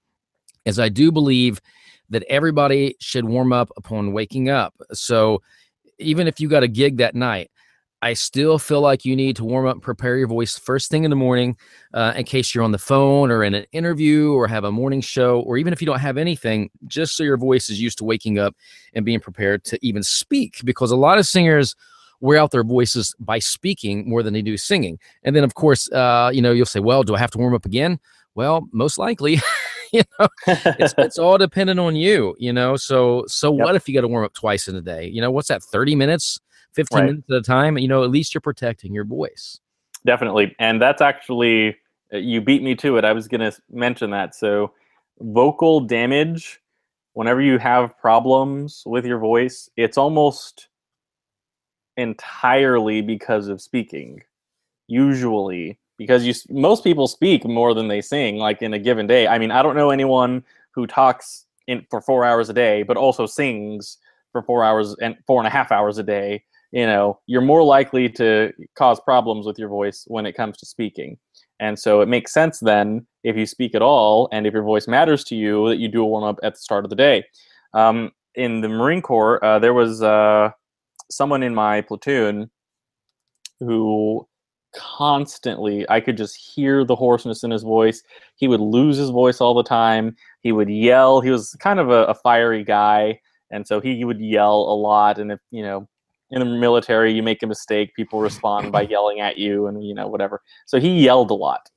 is 0.64 0.78
I 0.78 0.90
do 0.90 1.10
believe 1.10 1.60
that 2.10 2.22
everybody 2.28 2.94
should 3.00 3.24
warm 3.24 3.52
up 3.52 3.72
upon 3.76 4.12
waking 4.12 4.48
up. 4.48 4.74
So 4.92 5.42
even 5.98 6.28
if 6.28 6.38
you 6.38 6.48
got 6.48 6.62
a 6.62 6.68
gig 6.68 6.98
that 6.98 7.16
night, 7.16 7.50
I 8.02 8.14
still 8.14 8.58
feel 8.58 8.80
like 8.80 9.04
you 9.04 9.14
need 9.14 9.36
to 9.36 9.44
warm 9.44 9.64
up 9.64 9.74
and 9.74 9.82
prepare 9.82 10.16
your 10.16 10.26
voice 10.26 10.58
first 10.58 10.90
thing 10.90 11.04
in 11.04 11.10
the 11.10 11.16
morning 11.16 11.56
uh, 11.94 12.12
in 12.16 12.24
case 12.24 12.52
you're 12.52 12.64
on 12.64 12.72
the 12.72 12.78
phone 12.78 13.30
or 13.30 13.44
in 13.44 13.54
an 13.54 13.64
interview 13.70 14.32
or 14.32 14.48
have 14.48 14.64
a 14.64 14.72
morning 14.72 15.00
show, 15.00 15.40
or 15.42 15.56
even 15.56 15.72
if 15.72 15.80
you 15.80 15.86
don't 15.86 16.00
have 16.00 16.18
anything, 16.18 16.68
just 16.88 17.16
so 17.16 17.22
your 17.22 17.36
voice 17.36 17.70
is 17.70 17.80
used 17.80 17.98
to 17.98 18.04
waking 18.04 18.40
up 18.40 18.56
and 18.94 19.04
being 19.04 19.20
prepared 19.20 19.62
to 19.64 19.78
even 19.86 20.02
speak. 20.02 20.60
Because 20.64 20.90
a 20.90 20.96
lot 20.96 21.16
of 21.16 21.26
singers 21.26 21.76
wear 22.20 22.38
out 22.38 22.50
their 22.50 22.64
voices 22.64 23.14
by 23.20 23.38
speaking 23.38 24.08
more 24.08 24.24
than 24.24 24.34
they 24.34 24.42
do 24.42 24.56
singing. 24.56 24.98
And 25.22 25.36
then, 25.36 25.44
of 25.44 25.54
course, 25.54 25.90
uh, 25.92 26.30
you 26.34 26.42
know, 26.42 26.50
you'll 26.50 26.66
say, 26.66 26.80
well, 26.80 27.04
do 27.04 27.14
I 27.14 27.20
have 27.20 27.30
to 27.32 27.38
warm 27.38 27.54
up 27.54 27.66
again? 27.66 28.00
Well, 28.34 28.68
most 28.72 28.98
likely. 28.98 29.40
you 29.92 30.02
know, 30.18 30.26
it's, 30.48 30.94
it's 30.98 31.18
all 31.18 31.38
dependent 31.38 31.78
on 31.78 31.94
you, 31.94 32.34
you 32.38 32.52
know. 32.52 32.74
So, 32.74 33.24
so 33.28 33.52
yep. 33.52 33.64
what 33.64 33.76
if 33.76 33.88
you 33.88 33.94
got 33.94 34.00
to 34.00 34.08
warm 34.08 34.24
up 34.24 34.34
twice 34.34 34.66
in 34.66 34.74
a 34.74 34.80
day? 34.80 35.06
You 35.06 35.20
know, 35.20 35.30
what's 35.30 35.48
that, 35.48 35.62
30 35.62 35.94
minutes? 35.94 36.40
15 36.72 36.98
right. 36.98 37.06
minutes 37.06 37.30
at 37.30 37.36
a 37.36 37.42
time, 37.42 37.78
you 37.78 37.88
know, 37.88 38.04
at 38.04 38.10
least 38.10 38.34
you're 38.34 38.40
protecting 38.40 38.94
your 38.94 39.04
voice. 39.04 39.60
Definitely. 40.04 40.54
And 40.58 40.80
that's 40.80 41.00
actually, 41.00 41.76
uh, 42.12 42.18
you 42.18 42.40
beat 42.40 42.62
me 42.62 42.74
to 42.76 42.96
it. 42.96 43.04
I 43.04 43.12
was 43.12 43.28
going 43.28 43.40
to 43.40 43.56
mention 43.70 44.10
that. 44.10 44.34
So, 44.34 44.72
vocal 45.20 45.80
damage, 45.80 46.60
whenever 47.12 47.40
you 47.40 47.58
have 47.58 47.96
problems 47.98 48.82
with 48.86 49.04
your 49.04 49.18
voice, 49.18 49.70
it's 49.76 49.96
almost 49.96 50.68
entirely 51.96 53.02
because 53.02 53.48
of 53.48 53.60
speaking. 53.60 54.22
Usually, 54.88 55.78
because 55.96 56.24
you 56.26 56.34
most 56.50 56.84
people 56.84 57.06
speak 57.06 57.44
more 57.44 57.74
than 57.74 57.88
they 57.88 58.00
sing, 58.00 58.36
like 58.36 58.62
in 58.62 58.74
a 58.74 58.78
given 58.78 59.06
day. 59.06 59.26
I 59.28 59.38
mean, 59.38 59.50
I 59.50 59.62
don't 59.62 59.76
know 59.76 59.90
anyone 59.90 60.44
who 60.72 60.86
talks 60.86 61.46
in 61.66 61.86
for 61.90 62.00
four 62.00 62.24
hours 62.24 62.48
a 62.48 62.52
day, 62.52 62.82
but 62.82 62.96
also 62.96 63.26
sings 63.26 63.98
for 64.32 64.42
four 64.42 64.64
hours 64.64 64.96
and 65.00 65.16
four 65.26 65.38
and 65.38 65.46
a 65.46 65.50
half 65.50 65.70
hours 65.70 65.98
a 65.98 66.02
day. 66.02 66.44
You 66.72 66.86
know, 66.86 67.20
you're 67.26 67.42
more 67.42 67.62
likely 67.62 68.08
to 68.10 68.52
cause 68.76 68.98
problems 69.00 69.46
with 69.46 69.58
your 69.58 69.68
voice 69.68 70.04
when 70.06 70.26
it 70.26 70.32
comes 70.32 70.56
to 70.58 70.66
speaking. 70.66 71.18
And 71.60 71.78
so 71.78 72.00
it 72.00 72.08
makes 72.08 72.32
sense 72.32 72.58
then, 72.60 73.06
if 73.24 73.36
you 73.36 73.46
speak 73.46 73.74
at 73.74 73.82
all 73.82 74.28
and 74.32 74.46
if 74.46 74.52
your 74.52 74.64
voice 74.64 74.88
matters 74.88 75.22
to 75.24 75.36
you, 75.36 75.68
that 75.68 75.76
you 75.76 75.88
do 75.88 76.02
a 76.02 76.06
warm 76.06 76.24
up 76.24 76.38
at 76.42 76.54
the 76.54 76.60
start 76.60 76.84
of 76.84 76.90
the 76.90 76.96
day. 76.96 77.24
Um, 77.74 78.10
in 78.34 78.62
the 78.62 78.68
Marine 78.68 79.02
Corps, 79.02 79.42
uh, 79.44 79.58
there 79.58 79.74
was 79.74 80.02
uh, 80.02 80.50
someone 81.10 81.42
in 81.42 81.54
my 81.54 81.82
platoon 81.82 82.50
who 83.60 84.26
constantly 84.74 85.88
i 85.90 86.00
could 86.00 86.16
just 86.16 86.34
hear 86.34 86.82
the 86.82 86.96
hoarseness 86.96 87.44
in 87.44 87.50
his 87.50 87.62
voice 87.62 88.02
he 88.36 88.48
would 88.48 88.60
lose 88.60 88.96
his 88.96 89.10
voice 89.10 89.38
all 89.38 89.52
the 89.52 89.62
time 89.62 90.16
he 90.40 90.50
would 90.50 90.70
yell 90.70 91.20
he 91.20 91.30
was 91.30 91.54
kind 91.60 91.78
of 91.78 91.90
a, 91.90 92.04
a 92.04 92.14
fiery 92.14 92.64
guy 92.64 93.18
and 93.50 93.66
so 93.66 93.80
he 93.80 94.02
would 94.02 94.18
yell 94.18 94.54
a 94.54 94.74
lot 94.74 95.18
and 95.18 95.30
if 95.30 95.38
you 95.50 95.62
know 95.62 95.86
in 96.32 96.40
the 96.40 96.46
military 96.46 97.12
you 97.12 97.22
make 97.22 97.42
a 97.42 97.46
mistake 97.46 97.94
people 97.94 98.20
respond 98.20 98.72
by 98.72 98.82
yelling 98.82 99.20
at 99.20 99.36
you 99.38 99.66
and 99.66 99.84
you 99.84 99.94
know 99.94 100.08
whatever. 100.08 100.40
So 100.66 100.80
he 100.80 101.04
yelled 101.04 101.30
a 101.30 101.34
lot. 101.34 101.68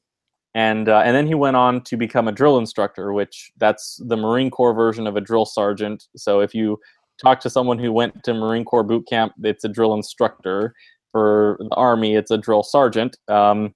And 0.55 0.87
uh, 0.87 1.01
and 1.05 1.15
then 1.15 1.27
he 1.27 1.35
went 1.35 1.57
on 1.57 1.81
to 1.81 1.97
become 1.97 2.27
a 2.27 2.31
drill 2.31 2.57
instructor 2.57 3.11
which 3.11 3.51
that's 3.57 4.01
the 4.07 4.15
marine 4.15 4.49
corps 4.49 4.73
version 4.73 5.05
of 5.05 5.17
a 5.17 5.21
drill 5.21 5.45
sergeant. 5.45 6.05
So 6.15 6.39
if 6.39 6.55
you 6.55 6.79
talk 7.21 7.39
to 7.41 7.49
someone 7.49 7.77
who 7.77 7.91
went 7.91 8.23
to 8.23 8.33
marine 8.33 8.65
corps 8.65 8.83
boot 8.83 9.05
camp 9.07 9.33
it's 9.43 9.65
a 9.65 9.69
drill 9.69 9.93
instructor. 9.93 10.73
For 11.11 11.57
the 11.59 11.75
army 11.75 12.15
it's 12.15 12.31
a 12.31 12.37
drill 12.37 12.63
sergeant. 12.63 13.17
Um, 13.27 13.75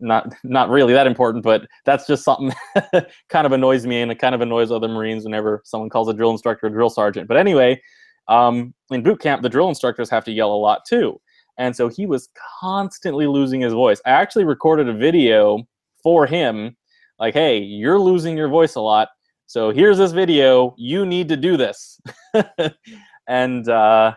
not 0.00 0.32
not 0.44 0.68
really 0.68 0.92
that 0.92 1.08
important 1.08 1.42
but 1.42 1.66
that's 1.84 2.06
just 2.06 2.24
something 2.24 2.52
kind 3.30 3.46
of 3.46 3.52
annoys 3.52 3.84
me 3.84 4.00
and 4.00 4.12
it 4.12 4.18
kind 4.20 4.34
of 4.34 4.40
annoys 4.42 4.70
other 4.70 4.86
marines 4.86 5.24
whenever 5.24 5.60
someone 5.64 5.90
calls 5.90 6.08
a 6.08 6.12
drill 6.12 6.30
instructor 6.30 6.66
a 6.66 6.70
drill 6.70 6.90
sergeant. 6.90 7.26
But 7.26 7.38
anyway 7.38 7.80
um, 8.28 8.74
in 8.90 9.02
boot 9.02 9.20
camp 9.20 9.42
the 9.42 9.48
drill 9.48 9.68
instructors 9.68 10.10
have 10.10 10.24
to 10.24 10.32
yell 10.32 10.52
a 10.52 10.56
lot 10.56 10.84
too 10.86 11.20
and 11.58 11.74
so 11.74 11.88
he 11.88 12.06
was 12.06 12.28
constantly 12.60 13.26
losing 13.26 13.60
his 13.60 13.72
voice 13.72 14.00
i 14.06 14.10
actually 14.10 14.44
recorded 14.44 14.88
a 14.88 14.92
video 14.92 15.66
for 16.02 16.26
him 16.26 16.76
like 17.18 17.34
hey 17.34 17.58
you're 17.58 17.98
losing 17.98 18.36
your 18.36 18.48
voice 18.48 18.74
a 18.74 18.80
lot 18.80 19.08
so 19.46 19.70
here's 19.70 19.98
this 19.98 20.12
video 20.12 20.74
you 20.76 21.06
need 21.06 21.28
to 21.28 21.36
do 21.36 21.56
this 21.56 22.00
and 23.28 23.68
uh, 23.68 24.14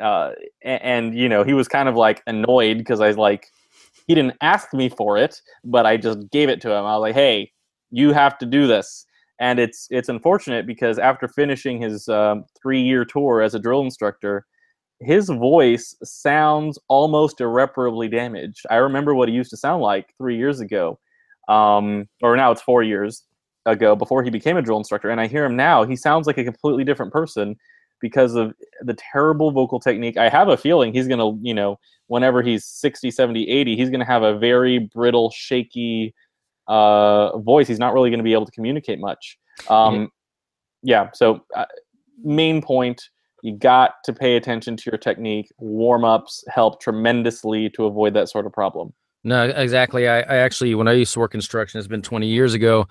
uh, 0.00 0.30
and, 0.62 0.82
and, 0.82 1.18
you 1.18 1.28
know 1.28 1.44
he 1.44 1.52
was 1.52 1.68
kind 1.68 1.88
of 1.88 1.96
like 1.96 2.22
annoyed 2.26 2.78
because 2.78 3.00
I 3.00 3.08
was 3.08 3.18
like 3.18 3.46
he 4.10 4.14
didn't 4.16 4.36
ask 4.40 4.74
me 4.74 4.88
for 4.88 5.16
it, 5.16 5.40
but 5.62 5.86
I 5.86 5.96
just 5.96 6.28
gave 6.32 6.48
it 6.48 6.60
to 6.62 6.70
him. 6.72 6.84
I 6.84 6.96
was 6.96 7.00
like, 7.00 7.14
hey, 7.14 7.52
you 7.92 8.12
have 8.12 8.38
to 8.38 8.46
do 8.46 8.66
this. 8.66 9.06
And 9.40 9.58
it's 9.58 9.88
it's 9.90 10.10
unfortunate 10.10 10.66
because 10.66 10.98
after 10.98 11.26
finishing 11.26 11.80
his 11.80 12.08
um, 12.08 12.44
three 12.62 12.80
year 12.82 13.04
tour 13.04 13.40
as 13.40 13.54
a 13.54 13.58
drill 13.58 13.80
instructor, 13.80 14.46
his 15.00 15.28
voice 15.28 15.96
sounds 16.04 16.78
almost 16.88 17.40
irreparably 17.40 18.06
damaged. 18.08 18.66
I 18.70 18.76
remember 18.76 19.14
what 19.14 19.30
he 19.30 19.34
used 19.34 19.50
to 19.50 19.56
sound 19.56 19.82
like 19.82 20.14
three 20.18 20.36
years 20.36 20.60
ago, 20.60 20.98
um, 21.48 22.06
or 22.22 22.36
now 22.36 22.50
it's 22.52 22.60
four 22.60 22.82
years 22.82 23.24
ago 23.64 23.96
before 23.96 24.22
he 24.22 24.30
became 24.30 24.58
a 24.58 24.62
drill 24.62 24.78
instructor. 24.78 25.08
And 25.08 25.20
I 25.20 25.26
hear 25.26 25.44
him 25.46 25.56
now; 25.56 25.84
he 25.84 25.96
sounds 25.96 26.26
like 26.26 26.38
a 26.38 26.44
completely 26.44 26.84
different 26.84 27.12
person 27.12 27.56
because 28.00 28.34
of 28.34 28.52
the 28.82 28.94
terrible 28.94 29.52
vocal 29.52 29.80
technique. 29.80 30.18
I 30.18 30.28
have 30.28 30.48
a 30.48 30.56
feeling 30.56 30.92
he's 30.92 31.08
going 31.08 31.18
to, 31.18 31.38
you 31.42 31.54
know, 31.54 31.78
whenever 32.06 32.42
he's 32.42 32.64
60, 32.64 33.10
70, 33.10 33.48
80, 33.48 33.76
he's 33.76 33.90
going 33.90 34.00
to 34.00 34.06
have 34.06 34.22
a 34.22 34.38
very 34.38 34.78
brittle, 34.78 35.30
shaky 35.30 36.14
uh, 36.70 37.36
voice. 37.38 37.68
He's 37.68 37.78
not 37.78 37.92
really 37.92 38.10
going 38.10 38.18
to 38.18 38.24
be 38.24 38.32
able 38.32 38.46
to 38.46 38.52
communicate 38.52 39.00
much. 39.00 39.38
Um, 39.68 40.10
yeah. 40.82 41.02
yeah. 41.04 41.10
So, 41.12 41.44
uh, 41.54 41.66
main 42.22 42.62
point 42.62 43.02
you 43.42 43.56
got 43.56 43.94
to 44.04 44.12
pay 44.12 44.36
attention 44.36 44.76
to 44.76 44.90
your 44.90 44.98
technique. 44.98 45.50
Warm 45.58 46.04
ups 46.04 46.44
help 46.48 46.80
tremendously 46.80 47.70
to 47.70 47.86
avoid 47.86 48.14
that 48.14 48.28
sort 48.28 48.46
of 48.46 48.52
problem. 48.52 48.92
No, 49.22 49.44
exactly. 49.44 50.08
I, 50.08 50.20
I, 50.20 50.36
actually, 50.36 50.74
when 50.74 50.88
I 50.88 50.92
used 50.92 51.12
to 51.12 51.20
work 51.20 51.32
construction, 51.32 51.78
it's 51.78 51.86
been 51.86 52.00
20 52.00 52.26
years 52.26 52.54
ago. 52.54 52.86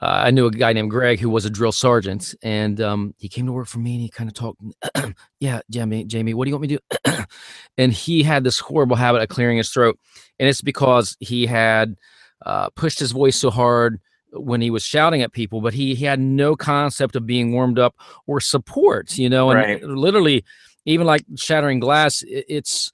Uh, 0.00 0.22
I 0.24 0.30
knew 0.30 0.46
a 0.46 0.50
guy 0.50 0.72
named 0.72 0.90
Greg 0.90 1.18
who 1.18 1.28
was 1.28 1.44
a 1.44 1.50
drill 1.50 1.72
sergeant, 1.72 2.36
and 2.42 2.80
um, 2.80 3.14
he 3.18 3.28
came 3.28 3.46
to 3.46 3.52
work 3.52 3.66
for 3.66 3.80
me 3.80 3.94
and 3.94 4.02
he 4.02 4.08
kind 4.08 4.30
of 4.30 4.34
talked, 4.34 4.60
yeah, 5.40 5.60
Jamie, 5.68 6.04
Jamie, 6.04 6.34
what 6.34 6.44
do 6.44 6.50
you 6.50 6.54
want 6.54 6.62
me 6.62 6.76
to 6.76 6.80
do? 7.04 7.24
and 7.78 7.92
he 7.92 8.22
had 8.22 8.44
this 8.44 8.60
horrible 8.60 8.94
habit 8.94 9.22
of 9.22 9.28
clearing 9.28 9.56
his 9.56 9.70
throat. 9.70 9.98
And 10.38 10.48
it's 10.48 10.62
because 10.62 11.16
he 11.18 11.46
had 11.46 11.96
uh, 12.44 12.70
pushed 12.70 12.98
his 12.98 13.12
voice 13.12 13.36
so 13.36 13.50
hard 13.50 14.00
when 14.32 14.60
he 14.60 14.70
was 14.70 14.82
shouting 14.82 15.22
at 15.22 15.32
people, 15.32 15.60
but 15.60 15.72
he, 15.72 15.94
he 15.94 16.04
had 16.04 16.20
no 16.20 16.56
concept 16.56 17.16
of 17.16 17.26
being 17.26 17.52
warmed 17.52 17.78
up 17.78 17.94
or 18.26 18.40
support, 18.40 19.16
you 19.16 19.28
know, 19.28 19.50
and 19.50 19.58
right. 19.58 19.82
literally, 19.82 20.44
even 20.84 21.06
like 21.06 21.24
shattering 21.36 21.80
glass, 21.80 22.22
it, 22.22 22.44
it's, 22.48 22.92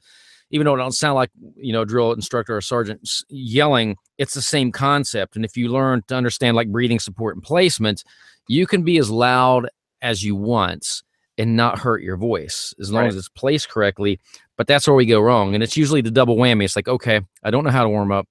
even 0.53 0.67
though 0.67 0.75
it 0.75 0.79
don't 0.79 0.93
sound 0.93 1.17
like 1.17 1.31
you 1.57 1.73
know 1.73 1.85
drill 1.85 2.13
instructor 2.13 2.57
or 2.57 2.61
sergeant 2.61 3.09
yelling 3.29 3.97
it's 4.19 4.35
the 4.35 4.43
same 4.43 4.71
concept 4.71 5.35
and 5.35 5.45
if 5.45 5.57
you 5.57 5.69
learn 5.69 6.03
to 6.07 6.15
understand 6.15 6.55
like 6.55 6.71
breathing 6.71 7.01
support 7.01 7.35
and 7.35 7.43
placement 7.43 8.05
you 8.49 8.67
can 8.67 8.85
be 8.85 8.99
as 8.99 9.11
loud 9.11 9.69
as 10.03 10.23
you 10.23 10.37
want 10.37 11.03
and 11.39 11.57
not 11.57 11.79
hurt 11.79 12.03
your 12.03 12.17
voice 12.17 12.75
as 12.79 12.93
long 12.93 13.03
right. 13.03 13.09
as 13.09 13.17
it's 13.17 13.29
placed 13.31 13.69
correctly 13.69 14.21
but 14.57 14.67
that's 14.67 14.87
where 14.87 14.95
we 14.95 15.07
go 15.07 15.21
wrong 15.21 15.55
and 15.55 15.63
it's 15.63 15.77
usually 15.77 16.03
the 16.03 16.11
double 16.11 16.37
whammy 16.37 16.65
it's 16.65 16.77
like 16.77 16.89
okay 16.89 17.21
i 17.43 17.51
don't 17.51 17.65
know 17.65 17.71
how 17.71 17.83
to 17.83 17.89
warm 17.89 18.13
up 18.13 18.29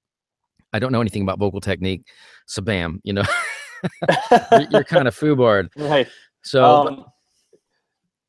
i 0.74 0.80
don't 0.80 0.92
know 0.92 1.02
anything 1.02 1.22
about 1.22 1.40
vocal 1.40 1.62
technique 1.62 2.08
so 2.46 2.62
bam 2.62 3.00
you 3.04 3.14
know 3.14 3.24
you're, 4.52 4.68
you're, 4.70 4.84
kind 4.84 5.08
of 5.08 5.16
foobarred. 5.20 5.70
Right. 5.76 6.08
So 6.44 6.64
um, 6.64 7.06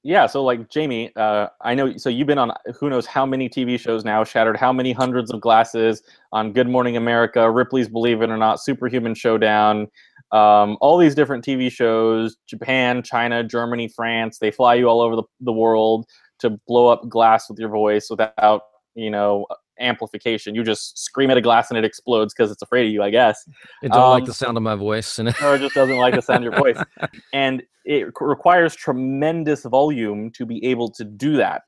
yeah 0.02 0.26
so 0.26 0.42
like 0.42 0.68
jamie 0.68 1.12
uh, 1.16 1.46
i 1.60 1.74
know 1.74 1.96
so 1.96 2.08
you've 2.08 2.26
been 2.26 2.38
on 2.38 2.52
who 2.78 2.90
knows 2.90 3.06
how 3.06 3.24
many 3.24 3.48
tv 3.48 3.78
shows 3.78 4.04
now 4.04 4.24
shattered 4.24 4.56
how 4.56 4.72
many 4.72 4.92
hundreds 4.92 5.30
of 5.32 5.40
glasses 5.40 6.02
on 6.32 6.52
good 6.52 6.68
morning 6.68 6.96
america 6.96 7.50
ripley's 7.50 7.88
believe 7.88 8.20
it 8.22 8.30
or 8.30 8.36
not 8.36 8.60
superhuman 8.60 9.14
showdown 9.14 9.86
um, 10.32 10.78
all 10.80 10.96
these 10.98 11.14
different 11.14 11.44
tv 11.44 11.70
shows 11.70 12.36
japan 12.46 13.02
china 13.02 13.44
germany 13.44 13.88
france 13.88 14.38
they 14.38 14.50
fly 14.50 14.74
you 14.74 14.88
all 14.88 15.00
over 15.00 15.14
the, 15.14 15.22
the 15.40 15.52
world 15.52 16.06
to 16.38 16.50
blow 16.66 16.88
up 16.88 17.08
glass 17.08 17.48
with 17.48 17.58
your 17.58 17.68
voice 17.68 18.08
without 18.10 18.62
you 18.94 19.10
know 19.10 19.46
amplification. 19.80 20.54
You 20.54 20.62
just 20.62 20.98
scream 20.98 21.30
at 21.30 21.36
a 21.36 21.40
glass 21.40 21.70
and 21.70 21.78
it 21.78 21.84
explodes 21.84 22.34
because 22.34 22.50
it's 22.50 22.62
afraid 22.62 22.86
of 22.86 22.92
you, 22.92 23.02
I 23.02 23.10
guess. 23.10 23.46
It 23.82 23.92
don't 23.92 24.02
um, 24.02 24.10
like 24.10 24.24
the 24.24 24.34
sound 24.34 24.56
of 24.56 24.62
my 24.62 24.74
voice, 24.74 25.18
and 25.18 25.28
or 25.42 25.56
it 25.56 25.60
just 25.60 25.74
doesn't 25.74 25.96
like 25.96 26.14
the 26.14 26.22
sound 26.22 26.46
of 26.46 26.52
your 26.52 26.60
voice. 26.60 26.82
And 27.32 27.62
it 27.84 28.08
requires 28.20 28.74
tremendous 28.74 29.64
volume 29.64 30.30
to 30.32 30.46
be 30.46 30.64
able 30.64 30.90
to 30.92 31.04
do 31.04 31.36
that. 31.36 31.62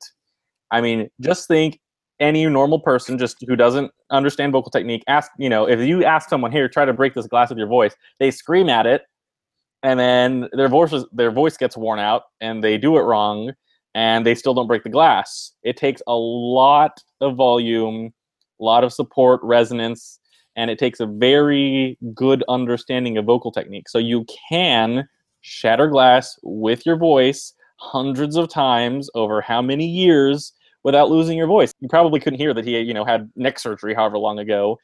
I 0.71 0.81
mean, 0.81 1.09
just 1.21 1.47
think 1.47 1.79
any 2.19 2.45
normal 2.45 2.79
person 2.79 3.17
just 3.17 3.37
who 3.47 3.55
doesn't 3.55 3.91
understand 4.09 4.53
vocal 4.53 4.71
technique 4.71 5.03
ask 5.07 5.31
you 5.37 5.49
know 5.49 5.67
if 5.67 5.79
you 5.81 6.05
ask 6.05 6.29
someone 6.29 6.51
here 6.51 6.69
try 6.69 6.85
to 6.85 6.93
break 6.93 7.13
this 7.13 7.27
glass 7.27 7.49
with 7.49 7.57
your 7.57 7.67
voice 7.67 7.93
they 8.19 8.31
scream 8.31 8.69
at 8.69 8.85
it 8.85 9.01
and 9.83 9.99
then 9.99 10.47
their 10.53 10.69
voices 10.69 11.05
their 11.11 11.31
voice 11.31 11.57
gets 11.57 11.75
worn 11.75 11.99
out 11.99 12.23
and 12.39 12.63
they 12.63 12.77
do 12.77 12.97
it 12.97 13.01
wrong 13.01 13.51
and 13.95 14.25
they 14.25 14.35
still 14.35 14.53
don't 14.53 14.67
break 14.67 14.83
the 14.83 14.89
glass. 14.89 15.53
It 15.63 15.77
takes 15.77 16.01
a 16.05 16.13
lot 16.13 17.01
of 17.21 17.35
volume, 17.35 18.13
a 18.59 18.63
lot 18.63 18.83
of 18.83 18.93
support, 18.93 19.39
resonance, 19.41 20.19
and 20.57 20.69
it 20.69 20.77
takes 20.77 20.99
a 20.99 21.05
very 21.05 21.97
good 22.13 22.43
understanding 22.49 23.17
of 23.17 23.25
vocal 23.25 23.51
technique. 23.51 23.89
So 23.89 23.97
you 23.97 24.25
can 24.49 25.07
shatter 25.41 25.87
glass 25.87 26.37
with 26.43 26.85
your 26.85 26.97
voice 26.97 27.53
hundreds 27.77 28.35
of 28.35 28.49
times 28.49 29.09
over 29.15 29.41
how 29.41 29.61
many 29.61 29.87
years 29.87 30.53
without 30.83 31.09
losing 31.09 31.37
your 31.37 31.47
voice. 31.47 31.73
You 31.79 31.87
probably 31.87 32.19
couldn't 32.19 32.39
hear 32.39 32.53
that 32.53 32.65
he, 32.65 32.77
you 32.79 32.93
know, 32.93 33.05
had 33.05 33.31
neck 33.35 33.59
surgery 33.59 33.93
however 33.93 34.17
long 34.17 34.39
ago. 34.39 34.77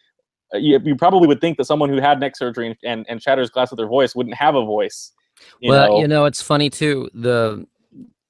Uh, 0.54 0.58
you, 0.58 0.80
you 0.84 0.95
probably 0.95 1.28
would 1.28 1.41
think 1.41 1.58
that 1.58 1.65
someone 1.65 1.89
who 1.89 2.00
had 2.00 2.19
neck 2.19 2.38
surgery 2.38 2.67
and, 2.67 2.76
and, 2.84 3.06
and 3.10 3.21
shatters 3.21 3.50
glass 3.50 3.71
with 3.71 3.78
their 3.78 3.88
voice 3.88 4.15
wouldn't 4.15 4.36
have 4.36 4.56
a 4.56 4.65
voice. 4.65 5.12
You 5.60 5.71
well, 5.71 5.89
know? 5.89 6.00
you 6.00 6.08
know, 6.08 6.26
it's 6.26 6.41
funny 6.41 6.69
too. 6.69 7.10
The 7.13 7.65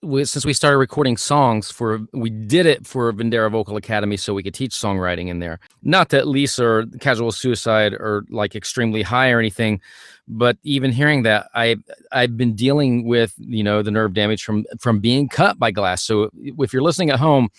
we, 0.02 0.26
since 0.26 0.46
we 0.46 0.54
started 0.54 0.78
recording 0.78 1.16
songs 1.16 1.70
for 1.70 2.02
we 2.12 2.30
did 2.30 2.66
it 2.66 2.88
for 2.88 3.12
Vendera 3.14 3.52
Vocal 3.52 3.78
Academy 3.78 4.18
so 4.18 4.34
we 4.34 4.42
could 4.42 4.54
teach 4.54 4.72
songwriting 4.72 5.28
in 5.28 5.40
there. 5.40 5.60
Not 5.84 6.10
that 6.10 6.28
Lisa 6.28 6.66
or 6.66 6.86
Casual 7.00 7.32
Suicide 7.32 7.94
are 7.94 8.26
like 8.30 8.56
extremely 8.56 9.04
high 9.04 9.30
or 9.30 9.40
anything, 9.40 9.80
but 10.28 10.58
even 10.64 10.92
hearing 10.92 11.24
that 11.24 11.50
I 11.54 11.78
I've 12.12 12.36
been 12.36 12.56
dealing 12.56 13.06
with, 13.06 13.34
you 13.38 13.64
know, 13.64 13.84
the 13.84 13.92
nerve 13.92 14.14
damage 14.14 14.44
from 14.44 14.66
from 14.80 15.00
being 15.00 15.30
cut 15.30 15.60
by 15.60 15.70
glass. 15.72 16.04
So 16.04 16.32
if 16.34 16.74
you're 16.74 16.82
listening 16.82 17.12
at 17.12 17.20
home, 17.20 17.50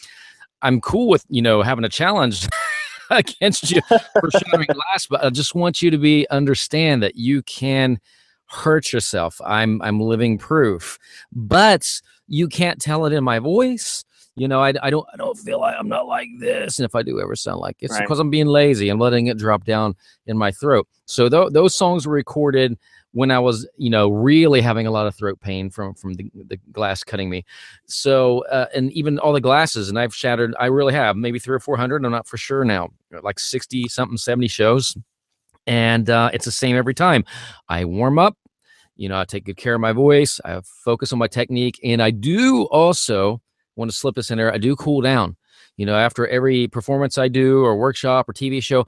I'm 0.63 0.81
cool 0.81 1.09
with, 1.09 1.25
you 1.29 1.43
know, 1.43 1.63
having 1.63 1.85
a 1.85 1.89
challenge 1.89 2.49
against 3.11 3.71
you 3.71 3.81
for 3.89 4.31
shattering 4.31 4.69
glass, 4.73 5.07
but 5.09 5.25
I 5.25 5.31
just 5.31 5.55
want 5.55 5.81
you 5.81 5.91
to 5.93 5.99
be 5.99 6.27
understand 6.29 7.05
that 7.05 7.15
you 7.15 7.43
can 7.43 8.01
hurt 8.47 8.93
yourself. 8.93 9.41
I'm 9.45 9.81
I'm 9.83 10.01
living 10.01 10.39
proof. 10.39 10.99
But 11.33 11.89
you 12.33 12.49
can't 12.49 12.81
tell 12.81 13.05
it 13.05 13.13
in 13.13 13.23
my 13.23 13.39
voice. 13.39 14.05
you 14.37 14.49
know, 14.49 14.61
I, 14.63 14.73
I 14.83 14.89
don't 14.89 15.07
I 15.13 15.17
don't 15.19 15.39
feel 15.39 15.61
like 15.61 15.77
I'm 15.79 15.89
not 15.89 16.07
like 16.07 16.29
this. 16.41 16.79
And 16.79 16.87
if 16.87 16.95
I 16.95 17.03
do 17.03 17.21
ever 17.21 17.37
sound 17.37 17.61
like 17.61 17.77
it, 17.81 17.85
it's 17.87 17.93
Right. 17.95 18.01
because 18.03 18.19
I'm 18.19 18.31
being 18.31 18.47
lazy 18.47 18.89
and 18.89 18.99
letting 18.99 19.27
it 19.27 19.37
drop 19.37 19.65
down 19.65 19.95
in 20.27 20.39
my 20.39 20.51
throat. 20.51 20.89
So 21.05 21.29
tho- 21.29 21.51
those 21.51 21.75
songs 21.75 22.07
were 22.07 22.15
recorded 22.15 22.79
when 23.15 23.31
I 23.31 23.39
was, 23.39 23.69
you 23.77 23.91
know, 23.91 24.09
really 24.09 24.63
having 24.63 24.87
a 24.87 24.91
lot 24.91 25.07
of 25.07 25.15
throat 25.15 25.39
pain 25.43 25.69
from 25.69 25.93
from 25.95 26.15
the, 26.15 26.31
the 26.49 26.57
glass 26.73 27.05
cutting 27.05 27.29
me. 27.29 27.45
So 27.85 28.47
uh, 28.47 28.69
and 28.75 28.91
even 28.93 29.19
all 29.19 29.35
the 29.35 29.41
glasses, 29.51 29.91
and 29.91 29.99
I've 29.99 30.15
shattered. 30.15 30.55
I 30.59 30.67
really 30.79 30.95
have 30.95 31.15
maybe 31.17 31.39
three 31.39 31.55
or 31.55 31.61
four 31.61 31.77
hundred. 31.77 32.03
I'm 32.03 32.13
not 32.13 32.27
for 32.27 32.39
sure 32.39 32.65
now, 32.65 32.89
like 33.23 33.39
sixty 33.39 33.87
something, 33.89 34.17
seventy 34.17 34.49
shows, 34.49 34.97
and 35.67 36.09
uh, 36.09 36.31
it's 36.33 36.47
the 36.47 36.51
same 36.53 36.75
every 36.77 36.95
time. 36.95 37.25
I 37.69 37.85
warm 37.85 38.19
up. 38.19 38.35
You 38.97 39.09
know, 39.09 39.19
I 39.19 39.25
take 39.25 39.45
good 39.45 39.57
care 39.57 39.75
of 39.75 39.81
my 39.81 39.93
voice. 39.93 40.41
I 40.45 40.61
focus 40.85 41.13
on 41.13 41.19
my 41.19 41.27
technique, 41.29 41.81
and 41.83 42.03
I 42.03 42.11
do 42.11 42.65
also 42.65 43.41
want 43.77 43.91
to 43.91 43.97
slip 43.97 44.15
this 44.15 44.31
in 44.31 44.39
there. 44.39 44.53
I 44.53 44.59
do 44.59 44.77
cool 44.77 45.01
down. 45.01 45.37
You 45.77 45.87
know, 45.87 45.97
after 45.97 46.27
every 46.29 46.69
performance 46.69 47.17
I 47.19 47.29
do 47.29 47.65
or 47.65 47.77
workshop 47.77 48.29
or 48.29 48.33
TV 48.35 48.63
show, 48.63 48.87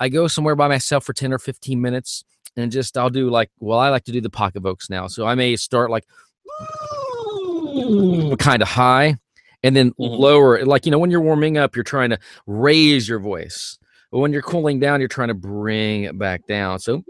I 0.00 0.08
go 0.08 0.26
somewhere 0.26 0.56
by 0.56 0.68
myself 0.68 1.04
for 1.04 1.12
10 1.12 1.32
or 1.32 1.38
15 1.38 1.80
minutes 1.80 2.24
and 2.56 2.70
just 2.72 2.96
I'll 2.98 3.10
do 3.10 3.30
like 3.30 3.50
well, 3.60 3.78
I 3.78 3.88
like 3.90 4.04
to 4.04 4.12
do 4.12 4.20
the 4.20 4.28
pocket 4.30 4.60
vocals 4.62 4.88
now. 4.90 5.06
So 5.06 5.24
I 5.26 5.34
may 5.36 5.56
start 5.56 5.90
like 5.90 6.04
kind 8.38 8.60
of 8.62 8.68
high 8.68 9.16
and 9.62 9.74
then 9.76 9.90
Mhm. 9.92 10.18
lower 10.18 10.64
like 10.64 10.84
you 10.86 10.92
know 10.92 10.98
when 10.98 11.10
you're 11.10 11.20
warming 11.20 11.56
up 11.56 11.76
you're 11.76 11.82
trying 11.84 12.10
to 12.10 12.18
raise 12.46 13.08
your 13.08 13.20
voice. 13.20 13.78
But 14.10 14.18
when 14.18 14.32
you're 14.32 14.42
cooling 14.42 14.80
down 14.80 15.00
you're 15.00 15.08
trying 15.08 15.28
to 15.28 15.34
bring 15.34 16.04
it 16.04 16.18
back 16.18 16.46
down. 16.46 16.78
So 16.80 17.04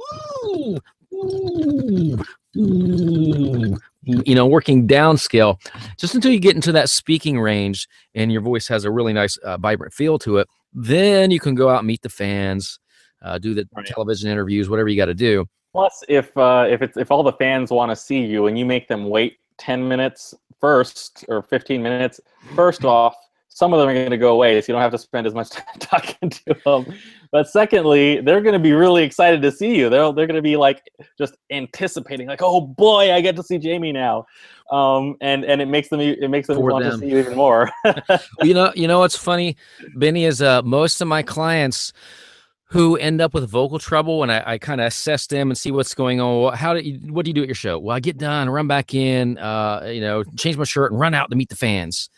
you 4.25 4.35
know 4.35 4.47
working 4.47 4.87
down 4.87 5.17
scale 5.17 5.59
just 5.99 6.15
until 6.15 6.31
you 6.31 6.39
get 6.39 6.55
into 6.55 6.73
that 6.73 6.89
speaking 6.89 7.41
range 7.41 7.89
and 8.15 8.31
your 8.33 8.41
voice 8.41 8.69
has 8.69 8.85
a 8.85 8.91
really 8.91 9.13
nice 9.13 9.37
uh, 9.39 9.57
vibrant 9.57 9.93
feel 9.93 10.19
to 10.19 10.39
it 10.39 10.49
then 10.73 11.31
you 11.31 11.41
can 11.41 11.55
go 11.55 11.69
out 11.69 11.79
and 11.79 11.87
meet 11.87 12.03
the 12.03 12.09
fans 12.09 12.79
uh, 13.23 13.39
do 13.39 13.55
the 13.55 13.67
Right. 13.75 13.87
television 13.87 14.31
interviews 14.31 14.69
whatever 14.71 14.89
you 14.89 14.97
got 14.97 15.07
to 15.07 15.15
do 15.15 15.45
Plus, 15.73 16.03
if 16.09 16.35
uh, 16.39 16.67
if 16.71 16.81
it's 16.81 16.97
if 16.97 17.11
all 17.11 17.23
the 17.23 17.35
fans 17.35 17.71
want 17.71 17.91
to 17.91 17.97
see 17.97 18.25
you 18.25 18.47
and 18.47 18.59
you 18.59 18.65
make 18.65 18.89
them 18.89 19.11
wait 19.11 19.37
ten 19.59 19.87
minutes 19.87 20.33
first 20.59 21.23
or 21.29 21.43
fifteen 21.43 21.83
minutes, 21.83 22.19
first 22.55 22.83
off, 22.87 23.15
some 23.57 23.73
of 23.73 23.81
them 23.81 23.89
are 23.89 23.95
going 23.95 24.11
to 24.11 24.19
go 24.19 24.35
away, 24.35 24.61
so 24.61 24.71
you 24.71 24.75
don't 24.75 24.83
have 24.83 24.93
to 24.93 24.99
spend 24.99 25.27
as 25.27 25.33
much 25.33 25.49
time 25.51 25.65
talking 25.79 26.29
to 26.29 26.55
them. 26.63 26.95
But 27.33 27.49
secondly, 27.49 28.21
they're 28.21 28.43
going 28.43 28.53
to 28.53 28.59
be 28.59 28.73
really 28.73 29.03
excited 29.03 29.41
to 29.41 29.51
see 29.51 29.75
you. 29.75 29.89
They're 29.89 30.13
they're 30.13 30.27
going 30.27 30.37
to 30.37 30.43
be 30.43 30.59
like 30.59 30.83
just 31.17 31.39
anticipating, 31.51 32.29
like, 32.29 32.43
oh 32.43 32.61
boy, 32.61 33.15
I 33.15 33.23
get 33.23 33.35
to 33.37 33.43
see 33.43 33.57
Jamie 33.57 33.93
now, 33.93 34.27
um, 34.71 35.17
and 35.23 35.43
and 35.43 35.63
it 35.63 35.69
makes 35.69 35.89
them 35.89 36.01
it 36.01 36.29
makes 36.29 36.49
them 36.49 36.59
For 36.59 36.71
want 36.71 36.85
them. 36.85 36.93
to 36.93 36.99
see 36.99 37.11
you 37.11 37.19
even 37.19 37.35
more. 37.35 37.71
you 38.43 38.53
know 38.53 38.73
you 38.77 38.87
know 38.87 38.99
what's 38.99 39.17
funny 39.17 39.57
benny 39.95 40.27
is 40.27 40.43
uh 40.43 40.61
most 40.61 41.01
of 41.01 41.09
my 41.09 41.23
clients 41.23 41.95
who 42.71 42.97
end 42.97 43.23
up 43.23 43.33
with 43.33 43.49
vocal 43.49 43.79
trouble 43.79 44.23
and 44.23 44.31
i, 44.31 44.43
I 44.45 44.59
kind 44.59 44.81
of 44.81 44.89
assess 44.89 45.27
them 45.29 45.51
and 45.51 45.57
see 45.57 45.71
what's 45.71 45.95
going 45.95 46.21
on 46.21 46.55
how 46.55 46.75
do 46.75 46.81
you 46.81 46.99
what 47.13 47.25
do 47.25 47.31
you 47.31 47.35
do 47.35 47.43
at 47.43 47.49
your 47.49 47.55
show 47.55 47.79
well 47.79 47.97
i 47.97 48.01
get 48.01 48.19
done 48.19 48.51
run 48.51 48.67
back 48.67 48.93
in 48.93 49.39
uh 49.39 49.89
you 49.91 50.01
know 50.01 50.25
change 50.37 50.57
my 50.57 50.65
shirt 50.65 50.91
and 50.91 51.01
run 51.01 51.15
out 51.15 51.31
to 51.31 51.37
meet 51.37 51.49
the 51.49 51.57
fans 51.57 52.11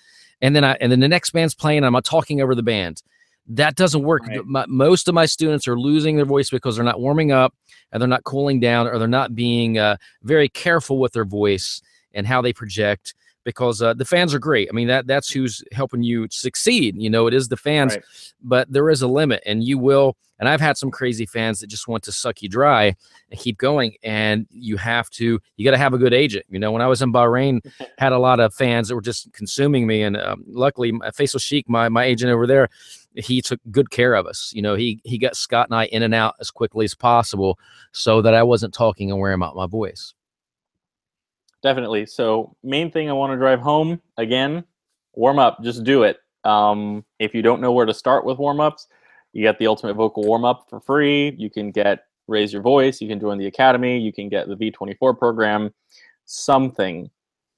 and 0.42 0.54
then 0.54 0.64
i 0.64 0.76
and 0.80 0.90
then 0.92 1.00
the 1.00 1.08
next 1.08 1.30
band's 1.30 1.54
playing 1.54 1.84
i'm 1.84 1.94
talking 2.02 2.40
over 2.40 2.54
the 2.54 2.62
band 2.62 3.02
that 3.50 3.76
doesn't 3.76 4.02
work 4.02 4.26
Right. 4.26 4.44
My- 4.44 4.66
most 4.68 5.08
of 5.08 5.14
my 5.14 5.24
students 5.26 5.66
are 5.66 5.78
losing 5.78 6.16
their 6.16 6.26
voice 6.26 6.50
because 6.50 6.76
they're 6.76 6.84
not 6.84 7.00
warming 7.00 7.32
up 7.32 7.54
and 7.92 8.00
they're 8.00 8.08
not 8.08 8.24
cooling 8.24 8.60
down 8.60 8.86
or 8.86 8.98
they're 8.98 9.08
not 9.08 9.34
being 9.34 9.78
uh, 9.78 9.96
very 10.22 10.50
careful 10.50 10.98
with 10.98 11.12
their 11.14 11.24
voice 11.24 11.80
and 12.12 12.26
how 12.26 12.42
they 12.42 12.52
project 12.52 13.14
because 13.44 13.80
uh, 13.80 13.94
the 13.94 14.04
fans 14.04 14.34
are 14.34 14.38
great. 14.38 14.68
I 14.70 14.74
mean 14.74 14.88
that 14.88 15.06
that's 15.06 15.30
who's 15.30 15.64
helping 15.72 16.02
you 16.02 16.26
succeed. 16.30 16.96
You 16.98 17.08
know, 17.08 17.26
it 17.26 17.32
is 17.32 17.48
the 17.48 17.56
fans, 17.56 17.94
Right. 17.94 18.04
but 18.42 18.70
there 18.70 18.90
is 18.90 19.00
a 19.00 19.08
limit, 19.08 19.42
and 19.46 19.64
you 19.64 19.78
will. 19.78 20.16
And 20.38 20.48
I've 20.48 20.60
had 20.60 20.76
some 20.76 20.90
crazy 20.90 21.26
fans 21.26 21.60
that 21.60 21.66
just 21.66 21.88
want 21.88 22.04
to 22.04 22.12
suck 22.12 22.42
you 22.42 22.48
dry 22.48 22.94
and 23.30 23.40
keep 23.40 23.58
going. 23.58 23.96
And 24.02 24.46
you 24.50 24.76
have 24.76 25.10
to, 25.10 25.40
you 25.56 25.64
got 25.64 25.72
to 25.72 25.78
have 25.78 25.94
a 25.94 25.98
good 25.98 26.14
agent. 26.14 26.46
You 26.48 26.58
know, 26.58 26.70
when 26.70 26.82
I 26.82 26.86
was 26.86 27.02
in 27.02 27.12
Bahrain, 27.12 27.60
had 27.98 28.12
a 28.12 28.18
lot 28.18 28.40
of 28.40 28.54
fans 28.54 28.88
that 28.88 28.94
were 28.94 29.00
just 29.00 29.32
consuming 29.32 29.86
me, 29.86 30.02
and 30.02 30.16
um, 30.16 30.44
luckily, 30.46 30.92
my- 30.92 31.10
Faisal 31.10 31.42
Sheikh, 31.42 31.68
my 31.68 31.88
my 31.88 32.04
agent 32.04 32.30
over 32.30 32.46
there, 32.46 32.68
he 33.14 33.42
took 33.42 33.60
good 33.70 33.90
care 33.90 34.14
of 34.14 34.26
us. 34.26 34.52
You 34.54 34.62
know, 34.62 34.74
he 34.74 35.00
he 35.04 35.18
got 35.18 35.36
Scott 35.36 35.68
and 35.68 35.76
I 35.76 35.86
in 35.86 36.02
and 36.02 36.14
out 36.14 36.34
as 36.40 36.50
quickly 36.50 36.84
as 36.84 36.94
possible, 36.94 37.58
so 37.92 38.22
that 38.22 38.34
I 38.34 38.42
wasn't 38.42 38.74
talking 38.74 39.10
and 39.10 39.20
wearing 39.20 39.42
out 39.42 39.56
my 39.56 39.66
voice. 39.66 40.14
Definitely. 41.62 42.06
So, 42.06 42.54
main 42.62 42.90
thing 42.90 43.10
I 43.10 43.12
want 43.12 43.32
to 43.32 43.36
drive 43.36 43.60
home 43.60 44.00
again, 44.16 44.64
warm 45.14 45.38
up. 45.38 45.62
Just 45.62 45.82
do 45.82 46.04
it. 46.04 46.18
Um, 46.44 47.04
if 47.18 47.34
you 47.34 47.42
don't 47.42 47.60
know 47.60 47.72
where 47.72 47.86
to 47.86 47.94
start 47.94 48.24
with 48.24 48.38
warm 48.38 48.60
ups, 48.60 48.86
you 49.32 49.42
get 49.42 49.58
the 49.58 49.66
Ultimate 49.66 49.94
Vocal 49.94 50.24
Warm 50.24 50.44
Up 50.44 50.66
for 50.68 50.80
free. 50.80 51.34
You 51.38 51.50
can 51.50 51.70
get 51.70 52.04
Raise 52.26 52.52
Your 52.52 52.62
Voice. 52.62 53.00
You 53.00 53.08
can 53.08 53.20
join 53.20 53.38
the 53.38 53.46
Academy. 53.46 53.98
You 53.98 54.12
can 54.12 54.28
get 54.28 54.48
the 54.48 54.54
V24 54.54 55.18
program. 55.18 55.72
Something. 56.24 57.10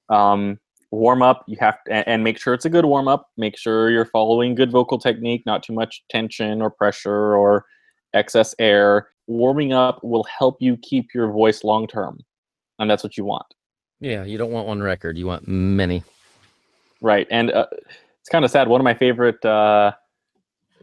Um, 0.09 0.59
warm 0.91 1.21
up. 1.21 1.43
You 1.47 1.57
have 1.59 1.83
to, 1.85 2.07
and, 2.07 2.23
make 2.23 2.37
sure 2.37 2.53
it's 2.53 2.65
a 2.65 2.69
good 2.69 2.85
warm 2.85 3.07
up. 3.07 3.29
Make 3.37 3.57
sure 3.57 3.89
you're 3.89 4.05
following 4.05 4.55
good 4.55 4.71
vocal 4.71 4.99
technique, 4.99 5.43
not 5.45 5.63
too 5.63 5.73
much 5.73 6.03
tension 6.09 6.61
or 6.61 6.69
pressure 6.69 7.35
or 7.35 7.65
excess 8.13 8.53
air. 8.59 9.09
Warming 9.27 9.71
up 9.73 10.03
will 10.03 10.23
help 10.25 10.57
you 10.61 10.77
keep 10.77 11.13
your 11.13 11.31
voice 11.31 11.63
long 11.63 11.87
term, 11.87 12.19
and 12.79 12.89
that's 12.89 13.03
what 13.03 13.17
you 13.17 13.23
want. 13.23 13.45
Yeah, 13.99 14.25
you 14.25 14.37
don't 14.37 14.51
want 14.51 14.67
one 14.67 14.81
record; 14.81 15.17
you 15.17 15.25
want 15.25 15.47
many. 15.47 16.03
Right, 17.01 17.27
and 17.31 17.51
uh, 17.51 17.67
it's 18.19 18.29
kind 18.29 18.43
of 18.43 18.51
sad. 18.51 18.67
One 18.67 18.81
of 18.81 18.83
my 18.83 18.93
favorite 18.93 19.43
uh, 19.45 19.93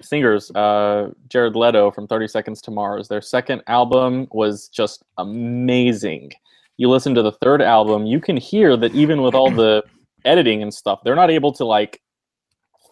singers, 0.00 0.50
uh, 0.52 1.10
Jared 1.28 1.56
Leto 1.56 1.90
from 1.90 2.06
Thirty 2.06 2.28
Seconds 2.28 2.60
to 2.62 2.70
Mars, 2.70 3.08
their 3.08 3.20
second 3.20 3.62
album 3.66 4.26
was 4.30 4.68
just 4.68 5.04
amazing. 5.18 6.30
You 6.76 6.88
listen 6.88 7.14
to 7.14 7.22
the 7.22 7.32
third 7.32 7.60
album, 7.60 8.06
you 8.06 8.20
can 8.20 8.36
hear 8.36 8.76
that 8.76 8.94
even 8.94 9.22
with 9.22 9.34
all 9.34 9.50
the 9.50 9.84
editing 10.24 10.62
and 10.62 10.72
stuff, 10.72 11.00
they're 11.04 11.14
not 11.16 11.30
able 11.30 11.52
to 11.52 11.64
like 11.64 12.00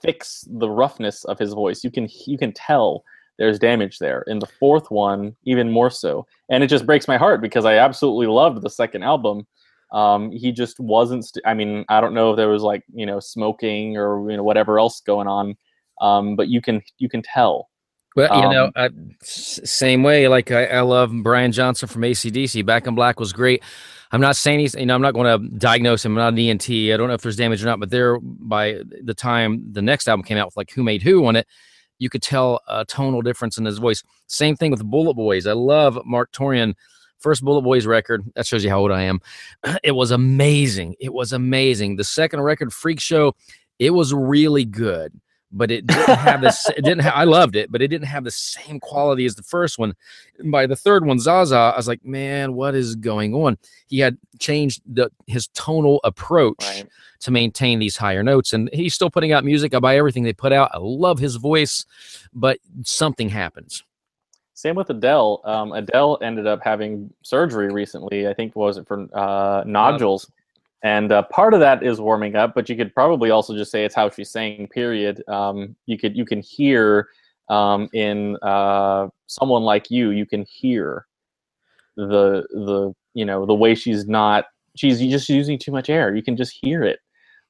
fix 0.02 0.44
the 0.48 0.68
roughness 0.68 1.24
of 1.24 1.38
his 1.38 1.52
voice. 1.52 1.84
You 1.84 1.90
can 1.90 2.08
you 2.26 2.38
can 2.38 2.52
tell 2.52 3.04
there's 3.38 3.58
damage 3.58 3.98
there. 3.98 4.22
In 4.22 4.38
the 4.38 4.46
fourth 4.46 4.90
one, 4.90 5.36
even 5.44 5.70
more 5.70 5.90
so, 5.90 6.26
and 6.48 6.64
it 6.64 6.68
just 6.68 6.86
breaks 6.86 7.06
my 7.06 7.16
heart 7.16 7.40
because 7.40 7.64
I 7.64 7.74
absolutely 7.74 8.26
loved 8.26 8.62
the 8.62 8.70
second 8.70 9.02
album 9.02 9.46
um 9.92 10.32
he 10.32 10.50
just 10.50 10.80
wasn't 10.80 11.24
st- 11.24 11.46
i 11.46 11.54
mean 11.54 11.84
i 11.88 12.00
don't 12.00 12.14
know 12.14 12.30
if 12.30 12.36
there 12.36 12.48
was 12.48 12.62
like 12.62 12.82
you 12.92 13.06
know 13.06 13.20
smoking 13.20 13.96
or 13.96 14.28
you 14.30 14.36
know 14.36 14.42
whatever 14.42 14.78
else 14.78 15.00
going 15.00 15.28
on 15.28 15.56
um 16.00 16.36
but 16.36 16.48
you 16.48 16.60
can 16.60 16.82
you 16.98 17.08
can 17.08 17.22
tell 17.22 17.68
Well, 18.16 18.34
you 18.34 18.48
know, 18.50 18.64
Um, 18.66 18.72
I, 18.76 18.90
s- 19.22 19.60
same 19.64 20.02
way. 20.02 20.26
Like 20.28 20.50
I, 20.50 20.66
I 20.66 20.80
love 20.80 21.12
Brian 21.22 21.52
Johnson 21.52 21.88
from 21.88 22.02
ACDC. 22.02 22.64
Back 22.64 22.86
in 22.86 22.94
Black 22.94 23.20
was 23.20 23.32
great. 23.32 23.62
I'm 24.12 24.20
not 24.20 24.36
saying 24.36 24.60
he's, 24.60 24.74
you 24.74 24.86
know, 24.86 24.94
I'm 24.94 25.02
not 25.02 25.14
going 25.14 25.26
to 25.26 25.58
diagnose 25.58 26.04
him. 26.04 26.12
I'm 26.12 26.18
not 26.18 26.32
an 26.32 26.38
ENT. 26.38 26.70
I 26.70 26.96
don't 26.96 27.08
know 27.08 27.14
if 27.14 27.22
there's 27.22 27.36
damage 27.36 27.60
or 27.62 27.66
not, 27.66 27.80
but 27.80 27.90
there, 27.90 28.18
by 28.20 28.80
the 29.02 29.12
time 29.14 29.66
the 29.72 29.82
next 29.82 30.06
album 30.08 30.22
came 30.24 30.38
out 30.38 30.46
with 30.46 30.56
like 30.56 30.70
Who 30.70 30.82
Made 30.84 31.02
Who 31.02 31.26
on 31.26 31.34
it, 31.36 31.46
you 31.98 32.08
could 32.08 32.22
tell 32.22 32.60
a 32.68 32.84
tonal 32.84 33.20
difference 33.20 33.58
in 33.58 33.64
his 33.64 33.78
voice. 33.78 34.02
Same 34.28 34.54
thing 34.56 34.70
with 34.70 34.84
Bullet 34.84 35.14
Boys. 35.14 35.46
I 35.46 35.52
love 35.54 35.98
Marq 36.08 36.26
Torien. 36.32 36.74
First 37.18 37.42
Bullet 37.42 37.62
Boys 37.62 37.84
record. 37.86 38.24
That 38.36 38.46
shows 38.46 38.62
you 38.62 38.70
how 38.70 38.78
old 38.78 38.92
I 38.92 39.02
am. 39.02 39.20
It 39.82 39.92
was 39.92 40.10
amazing. 40.12 40.94
It 41.00 41.12
was 41.12 41.32
amazing. 41.32 41.96
The 41.96 42.04
second 42.04 42.40
record, 42.42 42.72
Freak 42.72 43.00
Show, 43.00 43.34
it 43.78 43.90
was 43.90 44.14
really 44.14 44.64
good 44.64 45.12
but 45.56 45.70
it 45.70 45.86
didn't 45.86 46.18
have 46.18 46.40
this. 46.40 46.68
It 46.70 46.84
didn't. 46.84 47.00
Ha- 47.00 47.12
I 47.14 47.24
loved 47.38 47.56
it, 47.56 47.72
but 47.72 47.82
it 47.82 47.88
didn't 47.88 48.06
have 48.06 48.24
the 48.24 48.30
same 48.30 48.78
quality 48.80 49.24
as 49.24 49.34
the 49.34 49.42
first 49.42 49.78
one. 49.78 49.94
And 50.38 50.52
by 50.52 50.66
the 50.66 50.76
third 50.76 51.04
one, 51.06 51.18
Zaza, 51.18 51.56
I 51.56 51.76
was 51.76 51.88
like, 51.88 52.04
man, 52.04 52.54
what 52.54 52.74
is 52.74 52.94
going 52.96 53.34
on? 53.34 53.58
He 53.86 53.98
had 54.00 54.18
changed 54.38 54.82
the 54.86 55.10
his 55.26 55.48
tonal 55.48 56.00
approach 56.04 56.56
right 56.62 56.86
to 57.20 57.30
maintain 57.30 57.78
these 57.78 57.96
higher 57.96 58.22
notes, 58.22 58.52
and 58.52 58.68
he's 58.72 58.94
still 58.94 59.10
putting 59.10 59.32
out 59.32 59.44
music. 59.44 59.74
I 59.74 59.78
buy 59.80 59.96
everything 59.96 60.22
they 60.24 60.32
put 60.34 60.52
out. 60.52 60.70
I 60.74 60.78
love 60.80 61.18
his 61.18 61.36
voice, 61.36 61.86
but 62.34 62.58
something 62.82 63.28
happens. 63.30 63.82
same 64.54 64.74
with 64.76 64.90
adele 64.90 65.40
um 65.44 65.72
adele 65.72 66.18
ended 66.22 66.46
up 66.46 66.60
having 66.62 67.10
surgery 67.22 67.70
recently 67.70 68.26
i 68.28 68.32
think 68.34 68.54
was 68.56 68.78
it 68.78 68.86
for 68.86 69.06
uh 69.12 69.62
nodules 69.66 70.30
and 70.82 71.10
uh, 71.10 71.22
part 71.24 71.54
of 71.54 71.60
that 71.60 71.82
is 71.82 72.00
warming 72.00 72.36
up 72.36 72.54
but 72.54 72.68
you 72.68 72.76
could 72.76 72.94
probably 72.94 73.30
also 73.30 73.56
just 73.56 73.70
say 73.70 73.84
it's 73.84 73.94
how 73.94 74.08
she's 74.10 74.30
saying 74.30 74.68
period. 74.68 75.22
Um 75.28 75.76
you 75.86 75.98
could 75.98 76.16
you 76.16 76.24
can 76.24 76.40
hear 76.40 77.08
um 77.48 77.88
in 77.92 78.36
uh 78.42 79.08
someone 79.26 79.62
like 79.62 79.90
you 79.90 80.10
you 80.10 80.26
can 80.26 80.44
hear 80.44 81.06
the 81.96 82.46
the 82.50 82.92
you 83.14 83.24
know 83.24 83.46
the 83.46 83.54
way 83.54 83.74
she's 83.74 84.06
not 84.06 84.46
she's 84.76 85.00
just 85.00 85.28
using 85.28 85.58
too 85.58 85.72
much 85.72 85.88
air. 85.88 86.14
You 86.14 86.22
can 86.22 86.36
just 86.36 86.56
hear 86.60 86.82
it. 86.82 87.00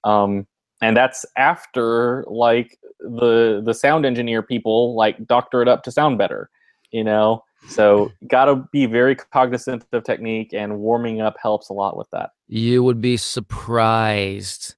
Um 0.04 0.46
and 0.82 0.96
that's 0.96 1.24
after 1.36 2.24
like 2.28 2.78
the 3.00 3.62
the 3.64 3.74
sound 3.74 4.06
engineer 4.06 4.42
people 4.42 4.94
like 4.94 5.26
doctor 5.26 5.62
it 5.62 5.68
up 5.68 5.82
to 5.84 5.90
sound 5.90 6.18
better 6.18 6.50
you 6.90 7.04
know 7.04 7.42
so 7.68 8.10
gotta 8.28 8.64
be 8.72 8.86
very 8.86 9.14
cognizant 9.14 9.84
of 9.92 10.04
technique 10.04 10.52
and 10.52 10.78
warming 10.78 11.20
up 11.20 11.36
helps 11.40 11.68
a 11.68 11.72
lot 11.72 11.96
with 11.96 12.08
that 12.10 12.30
You 12.48 12.82
would 12.82 13.00
be 13.00 13.16
surprised 13.16 14.74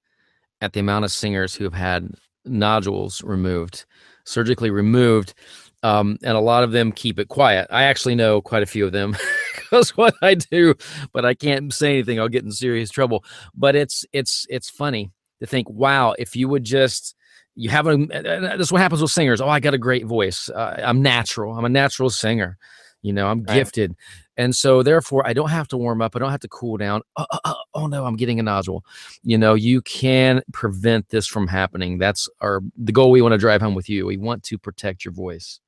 at 0.61 0.73
the 0.73 0.81
amount 0.81 1.05
of 1.05 1.11
singers 1.11 1.55
who 1.55 1.65
have 1.65 1.75
had 1.75 2.15
nodules 2.45 3.23
removed, 3.23 3.85
surgically 4.25 4.71
removed, 4.71 5.35
um, 5.83 6.19
and 6.25 6.37
a 6.37 6.41
lot 6.41 6.65
of 6.65 6.73
them 6.73 6.91
keep 6.91 7.19
it 7.19 7.29
quiet. 7.29 7.69
I 7.71 7.85
actually 7.85 8.15
know 8.15 8.41
quite 8.41 8.63
a 8.63 8.67
few 8.67 8.85
of 8.85 8.93
them 8.93 9.17
because 9.55 9.97
what 9.97 10.15
I 10.23 10.35
do, 10.35 10.75
but 11.13 11.25
I 11.25 11.35
can't 11.35 11.73
say 11.73 11.95
anything. 11.95 12.19
I'll 12.19 12.29
get 12.29 12.45
in 12.45 12.51
serious 12.51 12.91
trouble. 12.91 13.25
But 13.55 13.77
it's 13.77 14.05
it's 14.13 14.47
it's 14.51 14.71
funny 14.71 15.13
to 15.41 15.47
think, 15.47 15.71
wow, 15.71 16.15
if 16.19 16.35
you 16.35 16.49
would 16.49 16.65
just 16.65 17.15
you 17.59 17.71
have 17.71 17.89
a 17.89 17.97
that's 17.97 18.71
what 18.71 18.81
happens 18.81 19.03
with 19.03 19.11
singers. 19.11 19.41
Oh, 19.41 19.49
I 19.49 19.59
got 19.59 19.75
a 19.75 19.79
great 19.79 20.07
voice. 20.07 20.49
Uh, 20.49 20.81
I'm 20.83 21.03
natural. 21.03 21.59
I'm 21.59 21.65
a 21.65 21.69
natural 21.69 22.09
singer. 22.09 22.57
You 23.03 23.13
know, 23.13 23.27
I'm 23.27 23.43
right. 23.43 23.55
gifted. 23.55 23.97
And 24.37 24.55
so 24.55 24.85
therefore 24.85 25.27
I 25.27 25.33
don't 25.33 25.51
have 25.51 25.67
to 25.69 25.77
warm 25.77 26.01
up. 26.01 26.15
I 26.15 26.21
don't 26.21 26.31
have 26.31 26.41
to 26.41 26.49
cool 26.49 26.77
down. 26.77 27.03
Oh, 27.17 27.27
oh, 27.31 27.39
oh, 27.45 27.55
oh, 27.75 27.87
no, 27.89 28.05
I'm 28.05 28.17
getting 28.17 28.39
a 28.39 28.43
nodule. 28.45 28.85
You 29.25 29.39
know, 29.39 29.55
you 29.55 29.83
can 29.83 30.43
prevent 30.53 31.09
this 31.09 31.27
from 31.27 31.49
happening. 31.49 31.99
That's 31.99 32.29
our 32.41 32.61
the 32.77 32.93
goal 32.93 33.11
we 33.11 33.23
want 33.23 33.33
to 33.33 33.39
drive 33.39 33.61
home 33.61 33.75
with 33.75 33.89
you. 33.89 34.07
We 34.07 34.17
want 34.17 34.45
to 34.45 34.59
protect 34.59 35.05
your 35.05 35.13
voice. 35.13 35.59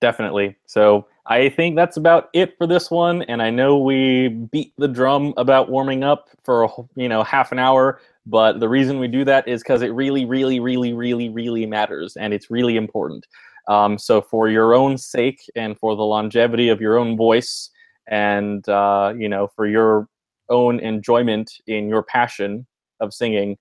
Definitely. 0.00 0.56
So 0.66 1.06
I 1.26 1.48
think 1.48 1.76
that's 1.76 1.96
about 1.96 2.30
it 2.32 2.58
for 2.58 2.66
this 2.66 2.90
one. 2.90 3.22
And 3.22 3.40
I 3.40 3.50
know 3.50 3.78
we 3.78 4.28
beat 4.28 4.72
the 4.76 4.88
drum 4.88 5.34
about 5.36 5.70
warming 5.70 6.02
up 6.02 6.30
for 6.44 6.68
you 6.96 7.08
know 7.08 7.22
half 7.22 7.52
an 7.52 7.60
hour, 7.60 8.00
but 8.26 8.58
the 8.58 8.68
reason 8.68 8.98
we 8.98 9.08
do 9.08 9.24
that 9.24 9.46
is 9.46 9.62
because 9.62 9.82
it 9.82 9.92
really, 9.92 10.24
really, 10.24 10.58
really, 10.58 10.92
really, 10.92 11.28
really 11.28 11.64
matters, 11.64 12.16
and 12.16 12.34
it's 12.34 12.50
really 12.50 12.76
important. 12.76 13.24
Um, 13.68 13.98
so 13.98 14.20
for 14.20 14.48
your 14.48 14.74
own 14.74 14.98
sake 14.98 15.40
and 15.54 15.78
for 15.78 15.96
the 15.96 16.02
longevity 16.02 16.68
of 16.68 16.80
your 16.80 16.98
own 16.98 17.16
voice, 17.16 17.70
and 18.08 18.68
uh, 18.68 19.14
you 19.16 19.28
know 19.28 19.48
for 19.54 19.66
your 19.66 20.08
own 20.48 20.80
enjoyment 20.80 21.52
in 21.66 21.88
your 21.88 22.02
passion 22.02 22.66
of 23.00 23.14
singing, 23.14 23.56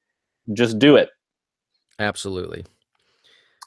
just 0.54 0.80
do 0.80 0.96
it. 0.96 1.10
Absolutely. 2.00 2.66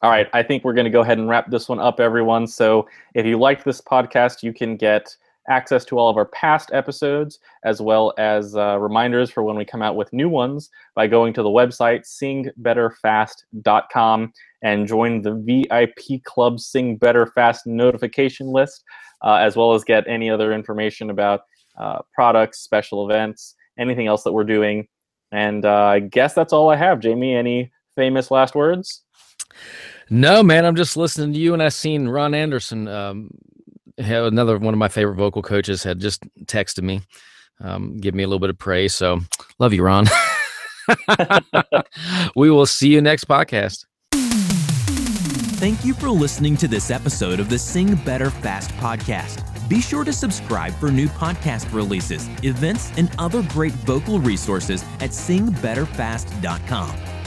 All 0.02 0.10
right, 0.10 0.28
I 0.32 0.42
think 0.44 0.62
we're 0.62 0.74
going 0.74 0.84
to 0.84 0.90
go 0.90 1.00
ahead 1.00 1.18
and 1.18 1.28
wrap 1.28 1.50
this 1.50 1.68
one 1.68 1.80
up, 1.80 1.98
everyone. 1.98 2.46
So 2.46 2.86
if 3.14 3.26
you 3.26 3.36
liked 3.36 3.64
this 3.64 3.80
podcast, 3.80 4.44
you 4.44 4.52
can 4.52 4.76
get 4.76 5.16
access 5.48 5.84
to 5.86 5.98
all 5.98 6.10
of 6.10 6.16
our 6.16 6.26
past 6.26 6.70
episodes, 6.72 7.40
as 7.64 7.80
well 7.80 8.12
as 8.18 8.54
uh, 8.56 8.78
reminders 8.78 9.30
for 9.30 9.42
when 9.42 9.56
we 9.56 9.64
come 9.64 9.82
out 9.82 9.96
with 9.96 10.12
new 10.12 10.28
ones 10.28 10.70
by 10.94 11.06
going 11.06 11.32
to 11.32 11.42
the 11.42 11.48
website 11.48 12.04
singbetterfast.com 12.22 14.32
and 14.62 14.86
join 14.86 15.22
the 15.22 15.34
VIP 15.34 16.22
Club 16.24 16.60
Sing 16.60 16.96
Better 16.96 17.26
Fast 17.26 17.66
notification 17.66 18.48
list, 18.48 18.84
uh, 19.22 19.34
as 19.34 19.56
well 19.56 19.74
as 19.74 19.84
get 19.84 20.04
any 20.06 20.30
other 20.30 20.52
information 20.52 21.10
about 21.10 21.40
uh, 21.78 21.98
products, 22.12 22.60
special 22.60 23.08
events, 23.08 23.54
anything 23.78 24.06
else 24.06 24.22
that 24.24 24.32
we're 24.32 24.44
doing. 24.44 24.86
And 25.32 25.64
uh, 25.64 25.84
I 25.84 26.00
guess 26.00 26.34
that's 26.34 26.52
all 26.52 26.70
I 26.70 26.76
have. 26.76 27.00
Jamie, 27.00 27.34
any 27.34 27.72
famous 27.96 28.30
last 28.30 28.54
words? 28.54 29.02
No, 30.10 30.42
man, 30.42 30.64
I'm 30.64 30.76
just 30.76 30.96
listening 30.96 31.34
to 31.34 31.38
you, 31.38 31.52
and 31.52 31.62
I 31.62 31.68
seen 31.68 32.08
Ron 32.08 32.34
Anderson, 32.34 32.88
um, 32.88 33.30
another 33.98 34.58
one 34.58 34.74
of 34.74 34.78
my 34.78 34.88
favorite 34.88 35.16
vocal 35.16 35.42
coaches, 35.42 35.82
had 35.82 36.00
just 36.00 36.22
texted 36.44 36.82
me, 36.82 37.02
um, 37.60 37.98
give 37.98 38.14
me 38.14 38.22
a 38.22 38.26
little 38.26 38.38
bit 38.38 38.50
of 38.50 38.58
praise. 38.58 38.94
So, 38.94 39.20
love 39.58 39.72
you, 39.72 39.82
Ron. 39.82 40.06
we 42.36 42.50
will 42.50 42.66
see 42.66 42.88
you 42.88 43.00
next 43.00 43.24
podcast. 43.24 43.84
Thank 45.58 45.84
you 45.84 45.92
for 45.92 46.08
listening 46.08 46.56
to 46.58 46.68
this 46.68 46.90
episode 46.90 47.40
of 47.40 47.48
the 47.48 47.58
Sing 47.58 47.96
Better 47.96 48.30
Fast 48.30 48.70
podcast. 48.76 49.44
Be 49.68 49.80
sure 49.80 50.04
to 50.04 50.12
subscribe 50.12 50.72
for 50.74 50.90
new 50.90 51.08
podcast 51.08 51.72
releases, 51.74 52.28
events, 52.42 52.92
and 52.96 53.10
other 53.18 53.42
great 53.42 53.72
vocal 53.72 54.20
resources 54.20 54.84
at 55.00 55.10
singbetterfast.com. 55.10 57.17